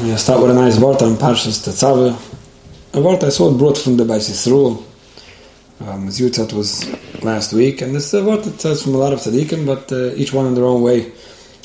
We 0.00 0.16
start 0.16 0.40
with 0.40 0.50
a 0.50 0.54
nice 0.54 0.78
word 0.78 1.02
on 1.02 1.16
Parshas 1.16 1.62
Tetzaveh. 1.62 2.16
A 2.94 3.00
word 3.00 3.22
I 3.22 3.28
saw 3.28 3.52
brought 3.52 3.76
from 3.76 3.98
the 3.98 4.04
Beis 4.04 4.30
Yisroel. 4.30 4.82
Um, 5.80 6.08
as 6.08 6.18
Yutzat 6.18 6.54
was 6.54 6.88
last 7.22 7.52
week, 7.52 7.82
and 7.82 7.94
this 7.94 8.06
is 8.06 8.14
a 8.14 8.24
word 8.24 8.42
that 8.44 8.58
says 8.58 8.82
from 8.82 8.94
a 8.94 8.98
lot 8.98 9.12
of 9.12 9.18
tzaddikim, 9.18 9.66
but 9.66 9.92
uh, 9.92 10.14
each 10.14 10.32
one 10.32 10.46
in 10.46 10.54
their 10.54 10.64
own 10.64 10.80
way. 10.80 11.12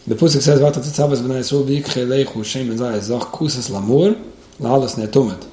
The 0.06 0.16
Pusik 0.16 0.42
says, 0.42 0.60
Vata 0.60 0.80
Tetzaveh 0.80 1.14
is 1.14 1.22
B'nai 1.22 1.40
Yisroel 1.40 1.66
v'yikhe 1.66 2.06
leichu 2.06 2.44
shem 2.44 2.70
and 2.70 2.78
zay 2.78 3.18
kusas 3.18 3.72
lamur 3.72 4.22
lahalas 4.60 4.98
ne'tumet. 4.98 5.48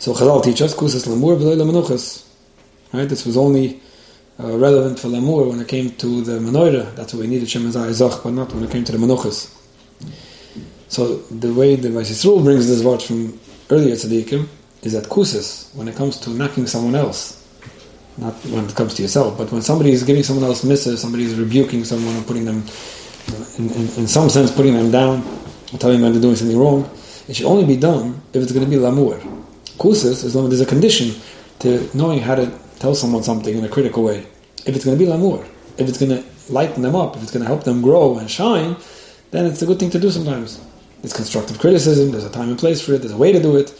So 0.00 0.14
Chazal 0.14 0.42
teach 0.42 0.60
us, 0.62 0.74
kusas 0.74 1.06
lamur 1.06 1.38
v'loy 1.38 1.56
lamenuchas. 1.56 2.26
Right, 2.92 3.08
this 3.08 3.24
was 3.24 3.36
only 3.36 3.80
uh, 4.40 4.58
relevant 4.58 4.98
for 4.98 5.08
lamur 5.08 5.48
when 5.48 5.60
it 5.60 5.68
came 5.68 5.90
to 5.90 6.22
the 6.22 6.40
menorah. 6.40 6.96
That's 6.96 7.14
what 7.14 7.20
we 7.20 7.28
needed 7.28 7.48
shem 7.48 7.62
and 7.64 7.72
zay 7.72 8.08
but 8.24 8.30
not 8.30 8.52
when 8.52 8.64
it 8.64 8.70
came 8.72 8.84
to 8.84 8.92
the 8.92 8.98
menuchas. 8.98 9.57
So 10.88 11.16
the 11.16 11.52
way 11.52 11.76
the 11.76 11.88
Beis 11.88 12.10
Yisroel 12.10 12.42
brings 12.42 12.66
this 12.66 12.82
word 12.82 13.02
from 13.02 13.38
earlier 13.70 13.94
tzaddikim 13.94 14.48
is 14.82 14.92
that 14.92 15.04
kusis, 15.04 15.74
when 15.74 15.86
it 15.88 15.96
comes 15.96 16.18
to 16.20 16.30
knocking 16.30 16.66
someone 16.66 16.94
else, 16.94 17.44
not 18.16 18.34
when 18.46 18.64
it 18.64 18.74
comes 18.74 18.94
to 18.94 19.02
yourself, 19.02 19.36
but 19.36 19.52
when 19.52 19.60
somebody 19.60 19.90
is 19.90 20.02
giving 20.02 20.22
someone 20.22 20.44
else 20.44 20.64
misses, 20.64 21.00
somebody 21.00 21.24
is 21.24 21.34
rebuking 21.34 21.84
someone 21.84 22.16
or 22.16 22.22
putting 22.22 22.44
them, 22.44 22.64
in, 23.58 23.70
in, 23.70 23.82
in 24.00 24.06
some 24.08 24.30
sense, 24.30 24.50
putting 24.50 24.74
them 24.74 24.90
down, 24.90 25.20
or 25.72 25.78
telling 25.78 26.00
them 26.00 26.12
they're 26.12 26.22
doing 26.22 26.36
something 26.36 26.58
wrong, 26.58 26.88
it 27.28 27.36
should 27.36 27.46
only 27.46 27.66
be 27.66 27.76
done 27.76 28.20
if 28.32 28.42
it's 28.42 28.52
going 28.52 28.64
to 28.64 28.70
be 28.70 28.76
lamur. 28.76 29.20
Kusis 29.78 30.24
is 30.24 30.32
there's 30.32 30.60
a 30.60 30.66
condition 30.66 31.20
to 31.58 31.88
knowing 31.94 32.20
how 32.20 32.34
to 32.34 32.50
tell 32.78 32.94
someone 32.94 33.22
something 33.22 33.56
in 33.56 33.64
a 33.64 33.68
critical 33.68 34.02
way. 34.02 34.26
If 34.64 34.74
it's 34.74 34.84
going 34.84 34.98
to 34.98 35.04
be 35.04 35.10
lamur, 35.10 35.46
if 35.76 35.88
it's 35.88 35.98
going 35.98 36.10
to 36.10 36.24
lighten 36.52 36.82
them 36.82 36.96
up, 36.96 37.16
if 37.16 37.22
it's 37.22 37.30
going 37.30 37.42
to 37.42 37.48
help 37.48 37.64
them 37.64 37.82
grow 37.82 38.18
and 38.18 38.30
shine, 38.30 38.76
then 39.30 39.44
it's 39.44 39.60
a 39.60 39.66
good 39.66 39.78
thing 39.78 39.90
to 39.90 39.98
do 39.98 40.10
sometimes. 40.10 40.60
It's 41.02 41.12
constructive 41.12 41.58
criticism, 41.58 42.10
there's 42.10 42.24
a 42.24 42.30
time 42.30 42.48
and 42.48 42.58
place 42.58 42.80
for 42.84 42.94
it, 42.94 42.98
there's 42.98 43.12
a 43.12 43.16
way 43.16 43.32
to 43.32 43.40
do 43.40 43.56
it. 43.56 43.70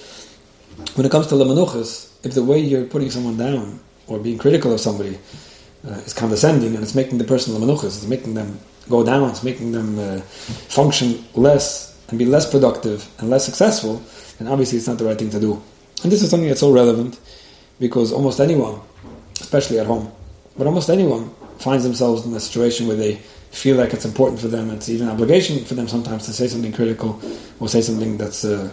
When 0.94 1.04
it 1.04 1.10
comes 1.10 1.26
to 1.28 1.34
lamanuchas, 1.34 2.24
if 2.24 2.34
the 2.34 2.44
way 2.44 2.60
you're 2.60 2.84
putting 2.84 3.10
someone 3.10 3.36
down 3.36 3.80
or 4.06 4.18
being 4.18 4.38
critical 4.38 4.72
of 4.72 4.80
somebody 4.80 5.18
uh, 5.86 5.92
is 6.06 6.14
condescending 6.14 6.74
and 6.74 6.82
it's 6.82 6.94
making 6.94 7.18
the 7.18 7.24
person 7.24 7.54
lamanuchas, 7.54 7.86
it's 7.86 8.06
making 8.06 8.34
them 8.34 8.58
go 8.88 9.04
down, 9.04 9.30
it's 9.30 9.42
making 9.42 9.72
them 9.72 9.98
uh, 9.98 10.20
function 10.20 11.24
less 11.34 11.98
and 12.08 12.18
be 12.18 12.24
less 12.24 12.48
productive 12.50 13.08
and 13.18 13.28
less 13.28 13.44
successful, 13.44 14.02
then 14.38 14.48
obviously 14.48 14.78
it's 14.78 14.86
not 14.86 14.98
the 14.98 15.04
right 15.04 15.18
thing 15.18 15.30
to 15.30 15.40
do. 15.40 15.60
And 16.02 16.12
this 16.12 16.22
is 16.22 16.30
something 16.30 16.48
that's 16.48 16.60
so 16.60 16.72
relevant 16.72 17.18
because 17.80 18.12
almost 18.12 18.40
anyone, 18.40 18.80
especially 19.40 19.78
at 19.78 19.86
home, 19.86 20.10
but 20.56 20.66
almost 20.66 20.88
anyone 20.88 21.30
finds 21.58 21.84
themselves 21.84 22.24
in 22.24 22.32
a 22.34 22.40
situation 22.40 22.86
where 22.86 22.96
they 22.96 23.16
feel 23.50 23.76
like 23.76 23.92
it's 23.92 24.04
important 24.04 24.40
for 24.40 24.48
them. 24.48 24.70
It's 24.70 24.88
even 24.88 25.08
an 25.08 25.14
obligation 25.14 25.64
for 25.64 25.74
them 25.74 25.88
sometimes 25.88 26.26
to 26.26 26.32
say 26.32 26.48
something 26.48 26.72
critical 26.72 27.20
or 27.60 27.68
say 27.68 27.80
something 27.80 28.16
that's, 28.16 28.44
uh, 28.44 28.70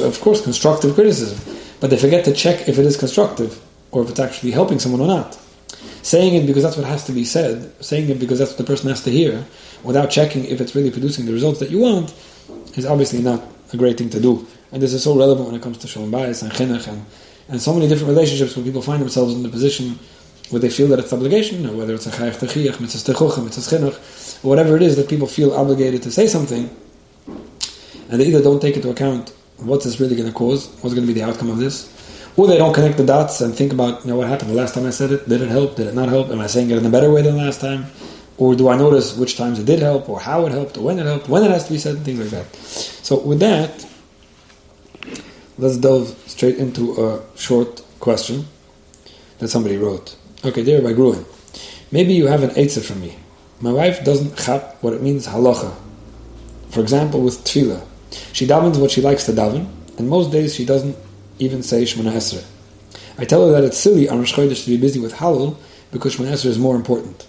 of 0.00 0.20
course, 0.20 0.42
constructive 0.42 0.94
criticism. 0.94 1.38
But 1.80 1.90
they 1.90 1.96
forget 1.96 2.24
to 2.24 2.32
check 2.32 2.68
if 2.68 2.78
it 2.78 2.86
is 2.86 2.96
constructive 2.96 3.60
or 3.92 4.02
if 4.02 4.10
it's 4.10 4.20
actually 4.20 4.50
helping 4.50 4.78
someone 4.78 5.00
or 5.00 5.06
not. 5.06 5.38
Saying 6.02 6.34
it 6.34 6.46
because 6.46 6.62
that's 6.62 6.76
what 6.76 6.86
has 6.86 7.04
to 7.04 7.12
be 7.12 7.24
said, 7.24 7.72
saying 7.84 8.08
it 8.08 8.20
because 8.20 8.38
that's 8.38 8.52
what 8.52 8.58
the 8.58 8.64
person 8.64 8.88
has 8.88 9.02
to 9.04 9.10
hear, 9.10 9.44
without 9.82 10.10
checking 10.10 10.44
if 10.44 10.60
it's 10.60 10.74
really 10.74 10.90
producing 10.90 11.26
the 11.26 11.32
results 11.32 11.58
that 11.60 11.70
you 11.70 11.78
want, 11.78 12.14
is 12.76 12.86
obviously 12.86 13.22
not 13.22 13.42
a 13.72 13.76
great 13.76 13.98
thing 13.98 14.10
to 14.10 14.20
do. 14.20 14.46
And 14.72 14.82
this 14.82 14.92
is 14.92 15.02
so 15.02 15.16
relevant 15.16 15.46
when 15.46 15.56
it 15.56 15.62
comes 15.62 15.78
to 15.78 15.88
shalom 15.88 16.12
bayis 16.12 16.42
and 16.42 16.52
chinuch 16.52 16.86
and, 16.88 17.04
and 17.48 17.60
so 17.60 17.72
many 17.72 17.88
different 17.88 18.10
relationships 18.10 18.56
where 18.56 18.64
people 18.64 18.82
find 18.82 19.00
themselves 19.00 19.34
in 19.34 19.42
the 19.42 19.48
position 19.48 19.98
where 20.50 20.60
they 20.60 20.70
feel 20.70 20.88
that 20.88 20.98
it's 20.98 21.12
obligation, 21.12 21.66
or 21.66 21.76
whether 21.76 21.94
it's 21.94 22.06
a 22.06 22.10
chayach 22.10 22.38
techiach, 22.38 22.80
mitzvah 22.80 23.12
techucha, 23.12 23.42
mitzvah 23.42 23.76
chinuch, 23.76 24.44
or 24.44 24.48
whatever 24.48 24.76
it 24.76 24.82
is 24.82 24.96
that 24.96 25.08
people 25.08 25.26
feel 25.26 25.52
obligated 25.52 26.02
to 26.02 26.10
say 26.10 26.26
something, 26.26 26.70
and 28.08 28.20
they 28.20 28.26
either 28.26 28.42
don't 28.42 28.60
take 28.60 28.76
into 28.76 28.90
account 28.90 29.32
what's 29.58 29.84
this 29.84 29.98
really 29.98 30.14
going 30.14 30.28
to 30.28 30.34
cause, 30.34 30.68
what's 30.80 30.94
going 30.94 31.06
to 31.06 31.12
be 31.12 31.18
the 31.18 31.26
outcome 31.26 31.50
of 31.50 31.58
this, 31.58 31.92
or 32.36 32.46
they 32.46 32.58
don't 32.58 32.74
connect 32.74 32.96
the 32.98 33.04
dots 33.04 33.40
and 33.40 33.54
think 33.54 33.72
about, 33.72 34.04
you 34.04 34.10
know, 34.10 34.16
what 34.16 34.28
happened 34.28 34.50
the 34.50 34.54
last 34.54 34.74
time 34.74 34.86
I 34.86 34.90
said 34.90 35.10
it, 35.10 35.28
did 35.28 35.40
it 35.40 35.48
help, 35.48 35.76
did 35.76 35.86
it 35.86 35.94
not 35.94 36.08
help, 36.10 36.28
am 36.28 36.40
I 36.40 36.46
saying 36.46 36.70
it 36.70 36.78
in 36.78 36.86
a 36.86 36.90
better 36.90 37.10
way 37.10 37.22
than 37.22 37.36
last 37.36 37.60
time, 37.60 37.86
or 38.36 38.54
do 38.54 38.68
I 38.68 38.76
notice 38.76 39.16
which 39.16 39.36
times 39.36 39.58
it 39.58 39.64
did 39.64 39.80
help, 39.80 40.08
or 40.08 40.20
how 40.20 40.44
it 40.46 40.52
helped, 40.52 40.76
or 40.76 40.82
when 40.82 40.98
it 40.98 41.06
helped, 41.06 41.28
when 41.28 41.42
it 41.42 41.50
has 41.50 41.64
to 41.64 41.72
be 41.72 41.78
said, 41.78 41.96
and 41.96 42.04
things 42.04 42.20
like 42.20 42.30
that. 42.30 42.54
So 42.54 43.18
with 43.18 43.40
that, 43.40 43.86
let's 45.58 45.78
delve 45.78 46.08
straight 46.26 46.56
into 46.58 47.02
a 47.02 47.22
short 47.36 47.82
question 47.98 48.44
that 49.38 49.48
somebody 49.48 49.78
wrote. 49.78 50.14
Okay, 50.46 50.62
there 50.62 50.80
by 50.80 50.92
Gruen. 50.92 51.24
Maybe 51.90 52.14
you 52.14 52.28
have 52.28 52.44
an 52.44 52.50
eitzah 52.50 52.84
from 52.84 53.00
me. 53.00 53.16
My 53.60 53.72
wife 53.72 54.04
doesn't 54.04 54.38
chap 54.38 54.76
what 54.80 54.92
it 54.92 55.02
means 55.02 55.26
halacha. 55.26 55.74
For 56.70 56.80
example, 56.80 57.20
with 57.20 57.42
tefillah. 57.42 57.84
She 58.32 58.46
davens 58.46 58.80
what 58.80 58.92
she 58.92 59.00
likes 59.00 59.26
to 59.26 59.32
daven, 59.32 59.66
and 59.98 60.08
most 60.08 60.30
days 60.30 60.54
she 60.54 60.64
doesn't 60.64 60.96
even 61.40 61.64
say 61.64 61.82
Shemona 61.82 62.12
Esrei. 62.12 62.44
I 63.18 63.24
tell 63.24 63.44
her 63.44 63.52
that 63.52 63.64
it's 63.64 63.76
silly 63.76 64.08
on 64.08 64.20
Rosh 64.20 64.34
Chodesh 64.34 64.62
to 64.64 64.70
be 64.70 64.76
busy 64.76 65.00
with 65.00 65.14
Hallel 65.14 65.56
because 65.90 66.14
Shemona 66.14 66.34
Esrei 66.34 66.46
is 66.46 66.60
more 66.60 66.76
important. 66.76 67.26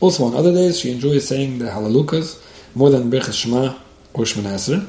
Also, 0.00 0.24
on 0.24 0.34
other 0.34 0.54
days, 0.54 0.80
she 0.80 0.90
enjoys 0.90 1.28
saying 1.28 1.58
the 1.58 1.66
Halalukas 1.66 2.42
more 2.74 2.88
than 2.88 3.10
Berchas 3.10 3.34
Shema 3.34 3.76
or 4.14 4.24
Shemona 4.24 4.54
Esrei. 4.54 4.88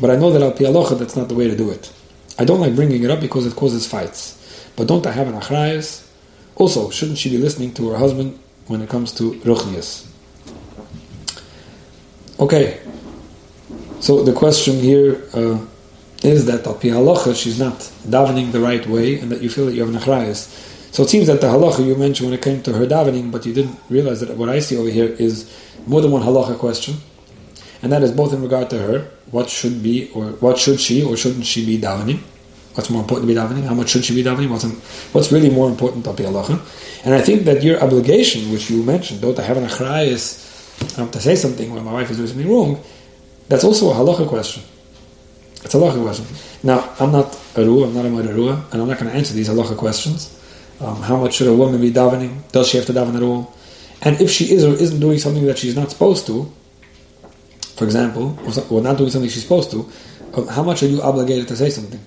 But 0.00 0.08
I 0.08 0.16
know 0.16 0.32
that 0.32 0.40
al 0.40 0.52
pi 0.52 0.64
halacha, 0.64 0.98
that's 0.98 1.16
not 1.16 1.28
the 1.28 1.34
way 1.34 1.48
to 1.48 1.56
do 1.56 1.70
it. 1.70 1.92
I 2.38 2.46
don't 2.46 2.60
like 2.60 2.74
bringing 2.74 3.04
it 3.04 3.10
up 3.10 3.20
because 3.20 3.44
it 3.44 3.54
causes 3.54 3.86
fights. 3.86 4.72
But 4.74 4.88
don't 4.88 5.06
I 5.06 5.12
have 5.12 5.28
an 5.28 5.34
achrayas? 5.34 6.03
Also, 6.56 6.90
shouldn't 6.90 7.18
she 7.18 7.30
be 7.30 7.38
listening 7.38 7.72
to 7.74 7.90
her 7.90 7.98
husband 7.98 8.38
when 8.66 8.80
it 8.80 8.88
comes 8.88 9.12
to 9.12 9.32
ruchnias? 9.40 10.06
Okay, 12.38 12.80
so 14.00 14.22
the 14.22 14.32
question 14.32 14.78
here 14.80 15.22
uh, 15.34 15.58
is 16.22 16.46
that 16.46 16.66
al 16.66 16.74
halacha 16.74 17.34
she's 17.34 17.58
not 17.58 17.78
davening 18.06 18.52
the 18.52 18.60
right 18.60 18.86
way, 18.86 19.18
and 19.18 19.30
that 19.30 19.42
you 19.42 19.48
feel 19.48 19.66
that 19.66 19.74
you 19.74 19.84
have 19.84 19.94
an 19.94 20.00
achrayas. 20.00 20.48
So 20.92 21.02
it 21.02 21.08
seems 21.08 21.26
that 21.26 21.40
the 21.40 21.48
halacha 21.48 21.84
you 21.84 21.96
mentioned 21.96 22.30
when 22.30 22.38
it 22.38 22.42
came 22.42 22.62
to 22.62 22.72
her 22.72 22.86
davening, 22.86 23.32
but 23.32 23.44
you 23.46 23.52
didn't 23.52 23.78
realize 23.88 24.20
that 24.20 24.36
what 24.36 24.48
I 24.48 24.60
see 24.60 24.76
over 24.76 24.88
here 24.88 25.08
is 25.18 25.50
more 25.86 26.00
than 26.00 26.10
one 26.10 26.22
halacha 26.22 26.56
question, 26.58 26.96
and 27.82 27.92
that 27.92 28.02
is 28.02 28.12
both 28.12 28.32
in 28.32 28.42
regard 28.42 28.70
to 28.70 28.78
her, 28.78 29.10
what 29.30 29.50
should 29.50 29.82
be 29.82 30.10
or 30.14 30.26
what 30.38 30.58
should 30.58 30.80
she 30.80 31.02
or 31.02 31.16
shouldn't 31.16 31.46
she 31.46 31.66
be 31.66 31.78
davening, 31.78 32.20
What's 32.74 32.90
more 32.90 33.02
important 33.02 33.28
to 33.28 33.34
be 33.34 33.38
davening? 33.40 33.66
How 33.66 33.74
much 33.74 33.90
should 33.90 34.04
she 34.04 34.14
be 34.14 34.24
davening? 34.24 34.50
What's, 34.50 34.64
what's 35.14 35.30
really 35.30 35.48
more 35.50 35.68
important, 35.70 36.06
Al 36.06 36.14
halacha? 36.14 37.04
And 37.04 37.14
I 37.14 37.20
think 37.20 37.44
that 37.44 37.62
your 37.62 37.80
obligation, 37.80 38.50
which 38.50 38.68
you 38.68 38.82
mentioned, 38.82 39.20
don't 39.20 39.38
I 39.38 39.42
have 39.42 39.56
an 39.56 39.64
achrayas 39.64 40.98
um, 40.98 41.08
to 41.12 41.20
say 41.20 41.36
something 41.36 41.72
when 41.72 41.84
my 41.84 41.92
wife 41.92 42.10
is 42.10 42.16
doing 42.16 42.28
something 42.28 42.50
wrong, 42.50 42.82
that's 43.48 43.62
also 43.62 43.90
a 43.90 43.94
halacha 43.94 44.26
question. 44.28 44.64
It's 45.62 45.72
a 45.72 45.78
halacha 45.78 46.02
question. 46.02 46.26
Now, 46.64 46.92
I'm 46.98 47.12
not 47.12 47.32
a 47.54 47.60
ruah, 47.60 47.86
I'm 47.86 47.94
not 47.94 48.06
a 48.06 48.08
ruah, 48.08 48.72
and 48.72 48.82
I'm 48.82 48.88
not 48.88 48.98
going 48.98 49.10
to 49.10 49.16
answer 49.16 49.34
these 49.34 49.48
halacha 49.48 49.76
questions. 49.76 50.40
Um, 50.80 51.00
how 51.02 51.16
much 51.16 51.34
should 51.34 51.46
a 51.46 51.54
woman 51.54 51.80
be 51.80 51.92
davening? 51.92 52.50
Does 52.50 52.68
she 52.68 52.76
have 52.78 52.86
to 52.86 52.92
daven 52.92 53.14
at 53.14 53.22
all? 53.22 53.54
And 54.02 54.20
if 54.20 54.30
she 54.30 54.52
is 54.52 54.64
or 54.64 54.74
isn't 54.74 54.98
doing 54.98 55.18
something 55.18 55.46
that 55.46 55.58
she's 55.58 55.76
not 55.76 55.92
supposed 55.92 56.26
to, 56.26 56.52
for 57.76 57.84
example, 57.84 58.36
or 58.68 58.82
not 58.82 58.98
doing 58.98 59.10
something 59.10 59.30
she's 59.30 59.42
supposed 59.42 59.70
to, 59.70 59.88
um, 60.34 60.48
how 60.48 60.64
much 60.64 60.82
are 60.82 60.86
you 60.86 61.00
obligated 61.00 61.46
to 61.48 61.56
say 61.56 61.70
something? 61.70 62.00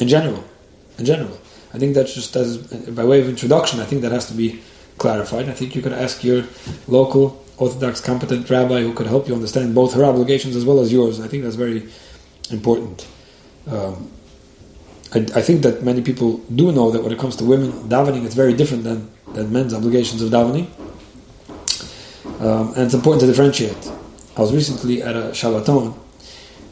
In 0.00 0.08
general. 0.08 0.42
In 0.98 1.04
general, 1.04 1.38
I 1.74 1.78
think 1.78 1.94
that's 1.94 2.14
just 2.14 2.34
as 2.36 2.58
by 2.58 3.04
way 3.04 3.20
of 3.20 3.28
introduction. 3.28 3.80
I 3.80 3.84
think 3.84 4.02
that 4.02 4.12
has 4.12 4.26
to 4.28 4.34
be 4.34 4.62
clarified. 4.98 5.48
I 5.48 5.52
think 5.52 5.74
you 5.74 5.82
could 5.82 5.92
ask 5.92 6.24
your 6.24 6.44
local 6.88 7.44
Orthodox 7.58 8.00
competent 8.00 8.48
rabbi 8.50 8.82
who 8.82 8.92
could 8.92 9.06
help 9.06 9.28
you 9.28 9.34
understand 9.34 9.74
both 9.74 9.94
her 9.94 10.04
obligations 10.04 10.56
as 10.56 10.64
well 10.64 10.80
as 10.80 10.92
yours. 10.92 11.20
I 11.20 11.28
think 11.28 11.42
that's 11.42 11.56
very 11.56 11.88
important. 12.50 13.06
Um, 13.66 14.10
I, 15.14 15.18
I, 15.18 15.42
think 15.42 15.62
that 15.62 15.82
many 15.82 16.02
people 16.02 16.38
do 16.54 16.70
know 16.70 16.90
that 16.90 17.02
when 17.02 17.12
it 17.12 17.18
comes 17.18 17.36
to 17.36 17.44
women 17.44 17.72
davening, 17.88 18.24
it's 18.24 18.34
very 18.34 18.54
different 18.54 18.84
than, 18.84 19.10
than 19.32 19.52
men's 19.52 19.74
obligations 19.74 20.22
of 20.22 20.30
davening. 20.30 20.68
Um, 22.40 22.74
and 22.74 22.84
it's 22.84 22.94
important 22.94 23.20
to 23.22 23.26
differentiate. 23.26 23.90
I 24.36 24.40
was 24.42 24.52
recently 24.52 25.02
at 25.02 25.16
a 25.16 25.30
Shabbaton, 25.30 25.98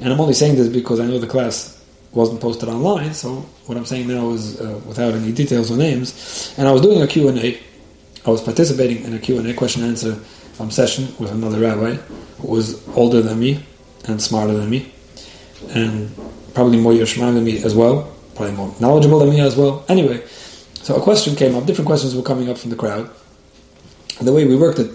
and 0.00 0.12
I'm 0.12 0.20
only 0.20 0.34
saying 0.34 0.56
this 0.56 0.68
because 0.68 1.00
I 1.00 1.06
know 1.06 1.18
the 1.18 1.26
class 1.26 1.82
wasn't 2.14 2.40
posted 2.40 2.68
online, 2.68 3.12
so 3.12 3.36
what 3.66 3.76
I'm 3.76 3.84
saying 3.84 4.06
now 4.06 4.30
is 4.30 4.60
uh, 4.60 4.80
without 4.86 5.14
any 5.14 5.32
details 5.32 5.70
or 5.70 5.76
names. 5.76 6.54
And 6.56 6.68
I 6.68 6.72
was 6.72 6.80
doing 6.80 7.02
a 7.02 7.06
Q&A. 7.06 7.58
I 8.24 8.30
was 8.30 8.40
participating 8.40 9.04
in 9.04 9.14
a 9.14 9.18
Q&A, 9.18 9.52
question 9.54 9.82
and 9.82 9.90
answer 9.90 10.18
um, 10.60 10.70
session 10.70 11.12
with 11.18 11.32
another 11.32 11.58
rabbi 11.58 11.94
who 12.38 12.48
was 12.48 12.86
older 12.96 13.20
than 13.20 13.40
me 13.40 13.64
and 14.06 14.22
smarter 14.22 14.54
than 14.54 14.70
me, 14.70 14.92
and 15.70 16.14
probably 16.54 16.78
more 16.78 16.92
Yershman 16.92 17.34
than 17.34 17.44
me 17.44 17.62
as 17.64 17.74
well, 17.74 18.14
probably 18.36 18.54
more 18.54 18.74
knowledgeable 18.78 19.18
than 19.18 19.30
me 19.30 19.40
as 19.40 19.56
well. 19.56 19.84
Anyway, 19.88 20.24
so 20.74 20.94
a 20.96 21.00
question 21.00 21.34
came 21.34 21.54
up, 21.56 21.66
different 21.66 21.86
questions 21.86 22.14
were 22.14 22.22
coming 22.22 22.48
up 22.48 22.58
from 22.58 22.70
the 22.70 22.76
crowd. 22.76 23.10
The 24.20 24.32
way 24.32 24.46
we 24.46 24.56
worked 24.56 24.78
it, 24.78 24.90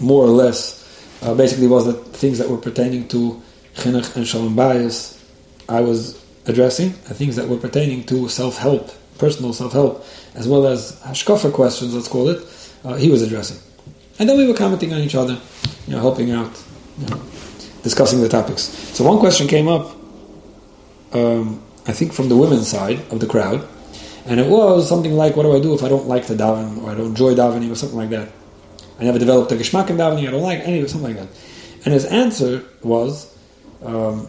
more 0.00 0.24
or 0.24 0.28
less, 0.28 0.82
uh, 1.22 1.34
basically 1.34 1.68
was 1.68 1.86
that 1.86 1.94
things 2.16 2.38
that 2.38 2.48
were 2.48 2.58
pertaining 2.58 3.06
to 3.08 3.40
chinuch 3.76 4.16
and 4.16 4.26
shalom 4.26 4.56
bayis, 4.56 5.22
I 5.68 5.80
was 5.80 6.23
addressing 6.46 6.90
things 6.90 7.36
that 7.36 7.48
were 7.48 7.56
pertaining 7.56 8.04
to 8.04 8.28
self-help, 8.28 8.90
personal 9.18 9.52
self-help, 9.52 10.04
as 10.34 10.46
well 10.48 10.66
as 10.66 11.00
hashkafa 11.02 11.52
questions, 11.52 11.94
let's 11.94 12.08
call 12.08 12.28
it, 12.28 12.40
uh, 12.84 12.94
he 12.94 13.10
was 13.10 13.22
addressing. 13.22 13.58
And 14.18 14.28
then 14.28 14.36
we 14.36 14.46
were 14.46 14.54
commenting 14.54 14.92
on 14.92 15.00
each 15.00 15.14
other, 15.14 15.38
you 15.86 15.94
know, 15.94 16.00
helping 16.00 16.30
out. 16.30 16.52
You 16.98 17.06
know. 17.08 17.20
discussing 17.84 18.20
the 18.22 18.28
topics. 18.28 18.62
So 18.96 19.04
one 19.04 19.18
question 19.18 19.46
came 19.46 19.68
up, 19.68 19.94
um, 21.12 21.62
I 21.86 21.92
think 21.92 22.12
from 22.14 22.28
the 22.30 22.36
women's 22.36 22.66
side 22.66 23.00
of 23.12 23.20
the 23.20 23.26
crowd, 23.26 23.60
and 24.26 24.40
it 24.40 24.48
was 24.48 24.88
something 24.88 25.12
like, 25.12 25.36
"What 25.36 25.42
do 25.42 25.54
I 25.54 25.60
do 25.60 25.74
if 25.74 25.82
I 25.82 25.90
don't 25.90 26.08
like 26.08 26.26
to 26.28 26.34
daven 26.34 26.82
or 26.82 26.90
I 26.90 26.94
don't 26.94 27.12
enjoy 27.14 27.34
davening 27.34 27.70
or 27.70 27.76
something 27.76 27.98
like 27.98 28.10
that? 28.10 28.28
I 28.98 29.04
never 29.04 29.18
developed 29.18 29.52
a 29.52 29.56
geschmack 29.56 29.90
in 29.90 29.98
davening. 29.98 30.26
I 30.26 30.30
don't 30.30 30.42
like 30.42 30.60
any 30.64 30.80
of 30.80 30.88
something 30.88 31.14
like 31.14 31.20
that." 31.22 31.30
And 31.84 31.92
his 31.92 32.06
answer 32.06 32.64
was 32.82 33.28
um, 33.84 34.28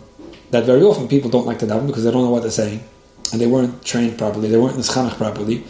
that 0.51 0.65
very 0.65 0.81
often 0.81 1.07
people 1.07 1.29
don't 1.29 1.45
like 1.45 1.59
to 1.59 1.65
daven 1.65 1.87
because 1.87 2.03
they 2.03 2.11
don't 2.11 2.23
know 2.23 2.29
what 2.29 2.41
they're 2.41 2.51
saying, 2.51 2.83
and 3.31 3.41
they 3.41 3.47
weren't 3.47 3.83
trained 3.83 4.17
properly, 4.17 4.49
they 4.49 4.57
weren't 4.57 4.75
in 4.75 4.81
nischanach 4.81 5.17
properly, 5.17 5.63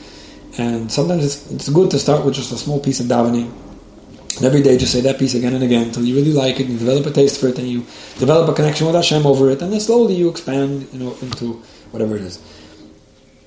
and 0.58 0.92
sometimes 0.92 1.26
it's, 1.26 1.52
it's 1.52 1.70
good 1.70 1.92
to 1.92 2.00
start 2.00 2.26
with 2.26 2.36
just 2.36 2.52
a 2.52 2.58
small 2.58 2.80
piece 2.80 3.00
of 3.00 3.08
davening. 3.08 3.52
And 4.38 4.44
every 4.44 4.62
day, 4.62 4.78
just 4.78 4.92
say 4.92 5.00
that 5.02 5.18
piece 5.18 5.34
again 5.34 5.54
and 5.54 5.64
again 5.64 5.84
until 5.84 6.04
you 6.04 6.14
really 6.16 6.34
like 6.34 6.60
it, 6.60 6.64
and 6.68 6.74
you 6.74 6.80
develop 6.80 7.06
a 7.06 7.12
taste 7.12 7.40
for 7.40 7.48
it, 7.48 7.58
and 7.58 7.68
you 7.68 7.86
develop 8.20 8.50
a 8.50 8.54
connection 8.54 8.86
with 8.86 8.96
Hashem 8.96 9.26
over 9.26 9.50
it, 9.50 9.62
and 9.62 9.72
then 9.72 9.80
slowly 9.80 10.16
you 10.16 10.30
expand, 10.30 10.90
you 10.92 11.00
know, 11.00 11.16
into 11.22 11.54
whatever 11.92 12.18
it 12.18 12.22
is. 12.22 12.40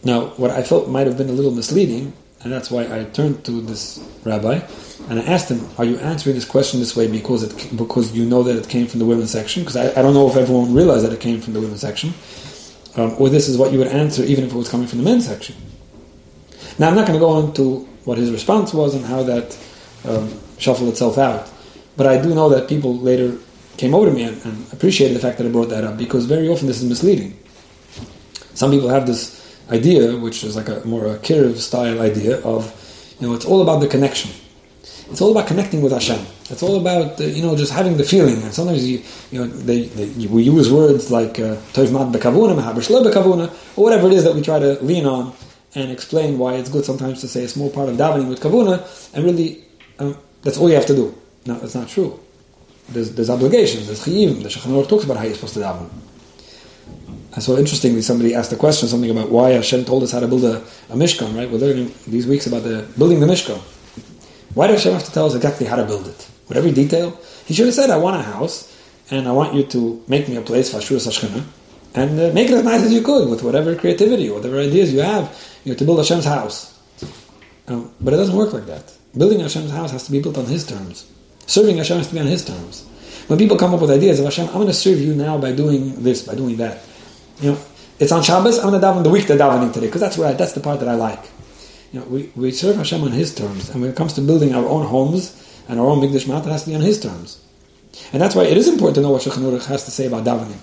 Now, 0.02 0.28
what 0.38 0.50
I 0.50 0.62
felt 0.62 0.88
might 0.88 1.06
have 1.06 1.18
been 1.18 1.28
a 1.28 1.32
little 1.32 1.50
misleading, 1.50 2.14
and 2.42 2.52
that's 2.52 2.70
why 2.70 2.82
I 2.84 3.04
turned 3.04 3.44
to 3.46 3.60
this 3.60 4.04
rabbi 4.24 4.60
and 5.08 5.18
I 5.18 5.22
asked 5.24 5.50
him, 5.50 5.66
"Are 5.78 5.84
you 5.84 5.96
answering 5.98 6.34
this 6.34 6.44
question 6.44 6.80
this 6.80 6.94
way 6.94 7.08
because 7.08 7.42
it 7.42 7.76
because 7.76 8.12
you 8.12 8.24
know 8.24 8.42
that 8.42 8.56
it 8.56 8.68
came 8.68 8.86
from 8.86 9.00
the 9.00 9.06
women's 9.06 9.30
section? 9.30 9.62
Because 9.62 9.76
I, 9.76 9.90
I 9.98 10.02
don't 10.02 10.14
know 10.14 10.28
if 10.28 10.36
everyone 10.36 10.74
realized 10.74 11.04
that 11.04 11.12
it 11.12 11.20
came 11.20 11.40
from 11.40 11.54
the 11.54 11.60
women's 11.60 11.80
section, 11.80 12.12
um, 12.96 13.14
or 13.18 13.28
this 13.28 13.48
is 13.48 13.56
what 13.56 13.72
you 13.72 13.78
would 13.78 13.88
answer 13.88 14.22
even 14.22 14.44
if 14.44 14.52
it 14.52 14.56
was 14.56 14.68
coming 14.68 14.86
from 14.86 14.98
the 14.98 15.04
men's 15.04 15.26
section." 15.26 15.56
Now, 16.78 16.88
I'm 16.88 16.94
not 16.94 17.06
going 17.06 17.18
to 17.18 17.24
go 17.24 17.38
into 17.40 17.88
what 18.04 18.18
his 18.18 18.30
response 18.30 18.72
was 18.72 18.94
and 18.94 19.04
how 19.04 19.22
that 19.24 19.58
um, 20.04 20.32
shuffled 20.58 20.88
itself 20.90 21.18
out, 21.18 21.50
but 21.96 22.06
I 22.06 22.20
do 22.20 22.34
know 22.34 22.48
that 22.50 22.68
people 22.68 22.96
later 22.96 23.36
came 23.76 23.94
over 23.94 24.06
to 24.06 24.12
me 24.12 24.22
and, 24.22 24.44
and 24.44 24.72
appreciated 24.72 25.16
the 25.16 25.20
fact 25.20 25.38
that 25.38 25.46
I 25.46 25.50
brought 25.50 25.70
that 25.70 25.84
up 25.84 25.96
because 25.96 26.26
very 26.26 26.48
often 26.48 26.66
this 26.66 26.80
is 26.80 26.88
misleading. 26.88 27.38
Some 28.54 28.70
people 28.70 28.88
have 28.88 29.06
this 29.06 29.37
idea, 29.70 30.16
which 30.16 30.44
is 30.44 30.56
like 30.56 30.68
a 30.68 30.82
more 30.86 31.06
a 31.06 31.18
Kiriv 31.18 31.56
style 31.56 32.00
idea 32.00 32.40
of, 32.42 32.74
you 33.20 33.26
know, 33.26 33.34
it's 33.34 33.44
all 33.44 33.62
about 33.62 33.80
the 33.80 33.88
connection. 33.88 34.30
It's 35.10 35.20
all 35.22 35.30
about 35.30 35.46
connecting 35.46 35.80
with 35.80 35.92
Hashem. 35.92 36.20
It's 36.50 36.62
all 36.62 36.78
about 36.80 37.20
uh, 37.20 37.24
you 37.24 37.42
know 37.42 37.56
just 37.56 37.72
having 37.72 37.96
the 37.96 38.04
feeling. 38.04 38.42
And 38.42 38.52
sometimes 38.52 38.86
you 38.86 39.02
you 39.30 39.40
know 39.40 39.46
they, 39.46 39.82
they 39.82 40.26
we 40.26 40.42
use 40.42 40.70
words 40.70 41.10
like 41.10 41.34
toiv 41.34 41.92
mat 41.92 42.12
bekavuna, 42.12 42.54
mahaber 42.58 42.82
bekavuna, 43.10 43.48
or 43.76 43.84
whatever 43.84 44.06
it 44.08 44.14
is 44.14 44.24
that 44.24 44.34
we 44.34 44.42
try 44.42 44.58
to 44.58 44.82
lean 44.82 45.06
on 45.06 45.34
and 45.74 45.90
explain 45.90 46.38
why 46.38 46.54
it's 46.54 46.68
good 46.68 46.84
sometimes 46.84 47.20
to 47.20 47.28
say 47.28 47.44
a 47.44 47.48
small 47.48 47.70
part 47.70 47.88
of 47.88 47.96
davening 47.96 48.28
with 48.28 48.40
kavuna, 48.40 48.84
and 49.14 49.24
really 49.24 49.64
um, 49.98 50.16
that's 50.42 50.58
all 50.58 50.68
you 50.68 50.74
have 50.74 50.86
to 50.86 50.94
do. 50.94 51.14
No, 51.46 51.58
that's 51.58 51.74
not 51.74 51.88
true. 51.88 52.18
There's, 52.90 53.14
there's 53.14 53.30
obligations. 53.30 53.86
There's 53.86 54.04
chiyivim. 54.04 54.42
The 54.42 54.48
Shulchan 54.48 54.88
talks 54.88 55.04
about 55.04 55.18
how 55.18 55.24
you're 55.24 55.34
supposed 55.34 55.54
to 55.54 55.60
daven. 55.60 55.90
And 57.34 57.42
so 57.42 57.56
interestingly, 57.56 58.02
somebody 58.02 58.34
asked 58.34 58.52
a 58.52 58.56
question, 58.56 58.88
something 58.88 59.10
about 59.10 59.30
why 59.30 59.50
Hashem 59.50 59.84
told 59.84 60.02
us 60.02 60.12
how 60.12 60.20
to 60.20 60.28
build 60.28 60.44
a, 60.44 60.58
a 60.88 60.96
Mishkan, 60.96 61.36
right? 61.36 61.50
We're 61.50 61.58
learning 61.58 61.94
these 62.06 62.26
weeks 62.26 62.46
about 62.46 62.62
the 62.62 62.88
building 62.96 63.20
the 63.20 63.26
Mishkan. 63.26 63.60
Why 64.54 64.66
does 64.66 64.82
Hashem 64.82 64.94
have 64.94 65.04
to 65.04 65.12
tell 65.12 65.26
us 65.26 65.34
exactly 65.34 65.66
how 65.66 65.76
to 65.76 65.84
build 65.84 66.06
it? 66.08 66.28
With 66.48 66.56
every 66.56 66.72
detail? 66.72 67.18
He 67.44 67.54
should 67.54 67.66
have 67.66 67.74
said, 67.74 67.90
I 67.90 67.98
want 67.98 68.16
a 68.16 68.22
house, 68.22 68.74
and 69.10 69.28
I 69.28 69.32
want 69.32 69.54
you 69.54 69.64
to 69.64 70.02
make 70.08 70.28
me 70.28 70.36
a 70.36 70.40
place 70.40 70.70
for 70.70 70.78
Ashura 70.78 71.06
Sashkana, 71.06 71.44
and 71.94 72.18
uh, 72.18 72.32
make 72.32 72.48
it 72.48 72.54
as 72.54 72.64
nice 72.64 72.82
as 72.82 72.92
you 72.92 73.02
could 73.02 73.28
with 73.28 73.42
whatever 73.42 73.74
creativity, 73.76 74.30
whatever 74.30 74.58
ideas 74.58 74.92
you 74.92 75.00
have, 75.00 75.36
you 75.64 75.72
know, 75.72 75.78
to 75.78 75.84
build 75.84 75.98
Hashem's 75.98 76.24
house. 76.24 76.78
Um, 77.66 77.92
but 78.00 78.14
it 78.14 78.16
doesn't 78.16 78.34
work 78.34 78.54
like 78.54 78.66
that. 78.66 78.92
Building 79.16 79.40
Hashem's 79.40 79.70
house 79.70 79.90
has 79.92 80.04
to 80.06 80.12
be 80.12 80.20
built 80.20 80.38
on 80.38 80.46
His 80.46 80.66
terms. 80.66 81.10
Serving 81.46 81.76
Hashem 81.76 81.98
has 81.98 82.08
to 82.08 82.14
be 82.14 82.20
on 82.20 82.26
His 82.26 82.44
terms. 82.44 82.86
When 83.26 83.38
people 83.38 83.58
come 83.58 83.74
up 83.74 83.80
with 83.80 83.90
ideas 83.90 84.18
of 84.18 84.24
Hashem, 84.24 84.46
I'm 84.48 84.54
going 84.54 84.68
to 84.68 84.74
serve 84.74 85.00
you 85.00 85.14
now 85.14 85.36
by 85.36 85.52
doing 85.52 86.02
this, 86.02 86.22
by 86.22 86.34
doing 86.34 86.56
that. 86.56 86.82
You 87.40 87.52
know, 87.52 87.58
it's 87.98 88.12
on 88.12 88.22
Shabbos. 88.22 88.58
I'm 88.58 88.70
going 88.70 88.80
to 88.80 88.86
daven 88.86 89.02
the 89.02 89.10
week 89.10 89.26
they're 89.26 89.38
davening 89.38 89.72
today 89.72 89.86
because 89.86 90.00
that's 90.00 90.18
where 90.18 90.28
I, 90.28 90.32
that's 90.32 90.52
the 90.52 90.60
part 90.60 90.80
that 90.80 90.88
I 90.88 90.94
like. 90.94 91.30
You 91.92 92.00
know, 92.00 92.06
we, 92.06 92.32
we 92.36 92.50
serve 92.50 92.76
Hashem 92.76 93.02
on 93.02 93.12
His 93.12 93.34
terms, 93.34 93.70
and 93.70 93.80
when 93.80 93.90
it 93.90 93.96
comes 93.96 94.12
to 94.14 94.20
building 94.20 94.54
our 94.54 94.66
own 94.66 94.86
homes 94.86 95.62
and 95.68 95.80
our 95.80 95.86
own 95.86 96.00
Mikdash 96.00 96.28
Mount, 96.28 96.46
it 96.46 96.50
has 96.50 96.64
to 96.64 96.70
be 96.70 96.74
on 96.74 96.82
His 96.82 97.00
terms. 97.00 97.42
And 98.12 98.20
that's 98.20 98.34
why 98.34 98.44
it 98.44 98.56
is 98.56 98.68
important 98.68 98.96
to 98.96 99.00
know 99.00 99.10
what 99.10 99.22
Shulchan 99.22 99.66
has 99.66 99.84
to 99.84 99.90
say 99.90 100.06
about 100.06 100.24
davening. 100.24 100.58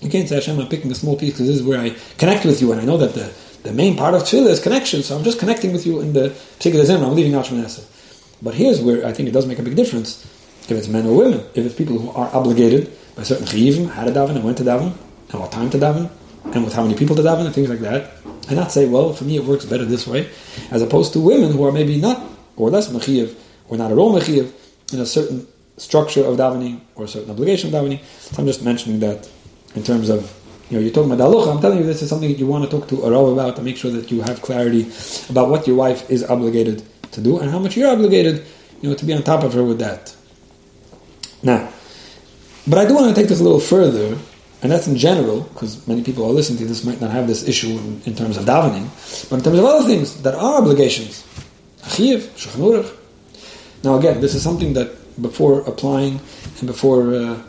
You 0.00 0.10
can't 0.10 0.28
say 0.28 0.36
Hashem, 0.36 0.58
I'm 0.58 0.68
picking 0.68 0.90
a 0.90 0.94
small 0.94 1.16
piece 1.16 1.32
because 1.32 1.46
this 1.46 1.56
is 1.56 1.62
where 1.62 1.80
I 1.80 1.96
connect 2.18 2.44
with 2.44 2.60
you, 2.60 2.72
and 2.72 2.80
I 2.80 2.84
know 2.84 2.98
that 2.98 3.14
the, 3.14 3.32
the 3.62 3.72
main 3.72 3.96
part 3.96 4.14
of 4.14 4.22
tefillah 4.22 4.50
is 4.50 4.60
connection, 4.60 5.02
so 5.02 5.16
I'm 5.16 5.24
just 5.24 5.38
connecting 5.38 5.72
with 5.72 5.86
you 5.86 6.00
in 6.00 6.12
the 6.12 6.30
particular 6.58 6.84
zimra. 6.84 7.06
I'm 7.06 7.14
leaving 7.14 7.34
out 7.34 7.46
Shmoneh 7.46 8.36
But 8.42 8.54
here's 8.54 8.80
where 8.80 9.06
I 9.06 9.12
think 9.12 9.28
it 9.28 9.32
does 9.32 9.46
make 9.46 9.58
a 9.58 9.62
big 9.62 9.74
difference 9.74 10.24
if 10.68 10.72
it's 10.72 10.88
men 10.88 11.06
or 11.06 11.16
women, 11.16 11.40
if 11.54 11.64
it's 11.64 11.74
people 11.74 11.98
who 11.98 12.10
are 12.10 12.28
obligated 12.34 12.92
by 13.16 13.22
certain 13.22 13.46
chiyivim, 13.46 13.88
how 13.90 14.04
to 14.04 14.10
daven 14.10 14.36
and 14.36 14.44
when 14.44 14.54
to 14.56 14.64
daven, 14.64 14.94
and 15.30 15.40
what 15.40 15.52
time 15.52 15.70
to 15.70 15.78
daven, 15.78 16.10
and 16.52 16.64
with 16.64 16.74
how 16.74 16.82
many 16.82 16.94
people 16.94 17.16
to 17.16 17.22
daven, 17.22 17.46
and 17.46 17.54
things 17.54 17.68
like 17.68 17.80
that. 17.80 18.12
And 18.48 18.56
not 18.56 18.70
say, 18.70 18.86
well, 18.86 19.12
for 19.12 19.24
me 19.24 19.36
it 19.36 19.44
works 19.44 19.64
better 19.64 19.84
this 19.84 20.06
way, 20.06 20.30
as 20.70 20.82
opposed 20.82 21.12
to 21.14 21.20
women 21.20 21.52
who 21.52 21.64
are 21.64 21.72
maybe 21.72 22.00
not, 22.00 22.22
or 22.56 22.70
less 22.70 22.88
mechiyev, 22.88 23.34
or 23.68 23.76
not 23.76 23.90
at 23.90 23.98
all 23.98 24.14
mechiyev, 24.14 24.52
in 24.92 25.00
a 25.00 25.06
certain 25.06 25.46
structure 25.76 26.24
of 26.24 26.36
davening, 26.36 26.80
or 26.94 27.04
a 27.04 27.08
certain 27.08 27.30
obligation 27.30 27.74
of 27.74 27.82
davening. 27.82 28.02
So 28.04 28.40
I'm 28.40 28.46
just 28.46 28.62
mentioning 28.62 29.00
that 29.00 29.28
in 29.74 29.82
terms 29.82 30.08
of, 30.08 30.32
you 30.70 30.76
know, 30.76 30.82
you're 30.82 30.92
talking 30.92 31.10
about 31.10 31.30
dalucha, 31.30 31.54
I'm 31.54 31.60
telling 31.60 31.78
you 31.78 31.84
this 31.84 32.02
is 32.02 32.08
something 32.08 32.28
that 32.28 32.38
you 32.38 32.46
want 32.46 32.64
to 32.64 32.70
talk 32.70 32.88
to 32.88 33.02
a 33.02 33.10
rav 33.10 33.28
about 33.28 33.56
to 33.56 33.62
make 33.62 33.76
sure 33.76 33.90
that 33.90 34.10
you 34.10 34.22
have 34.22 34.42
clarity 34.42 34.90
about 35.28 35.48
what 35.48 35.66
your 35.66 35.76
wife 35.76 36.08
is 36.08 36.24
obligated 36.24 36.82
to 37.12 37.20
do 37.20 37.38
and 37.38 37.50
how 37.50 37.58
much 37.58 37.76
you're 37.76 37.90
obligated, 37.90 38.44
you 38.80 38.88
know, 38.88 38.94
to 38.94 39.04
be 39.04 39.12
on 39.12 39.22
top 39.22 39.42
of 39.42 39.52
her 39.54 39.64
with 39.64 39.78
that. 39.80 40.14
Now, 41.42 41.68
but 42.66 42.78
I 42.78 42.86
do 42.86 42.94
want 42.94 43.14
to 43.14 43.20
take 43.20 43.28
this 43.28 43.40
a 43.40 43.44
little 43.44 43.60
further 43.60 44.16
and 44.62 44.72
that's 44.72 44.86
in 44.86 44.96
general, 44.96 45.42
because 45.42 45.86
many 45.86 46.02
people 46.02 46.24
are 46.24 46.32
listening 46.32 46.58
to 46.58 46.64
this 46.64 46.84
might 46.84 47.00
not 47.00 47.10
have 47.10 47.26
this 47.26 47.46
issue 47.46 47.68
in, 47.68 48.02
in 48.06 48.14
terms 48.14 48.36
of 48.36 48.44
davening, 48.44 48.88
but 49.28 49.36
in 49.36 49.44
terms 49.44 49.58
of 49.58 49.64
other 49.64 49.86
things 49.86 50.22
that 50.22 50.34
are 50.34 50.60
obligations. 50.60 51.24
Achiv, 51.82 52.20
Shulchan 52.36 52.96
Now 53.84 53.98
again, 53.98 54.20
this 54.20 54.34
is 54.34 54.42
something 54.42 54.72
that 54.74 55.20
before 55.20 55.60
applying 55.60 56.20
and 56.58 56.66
before 56.66 57.14
uh, 57.14 57.42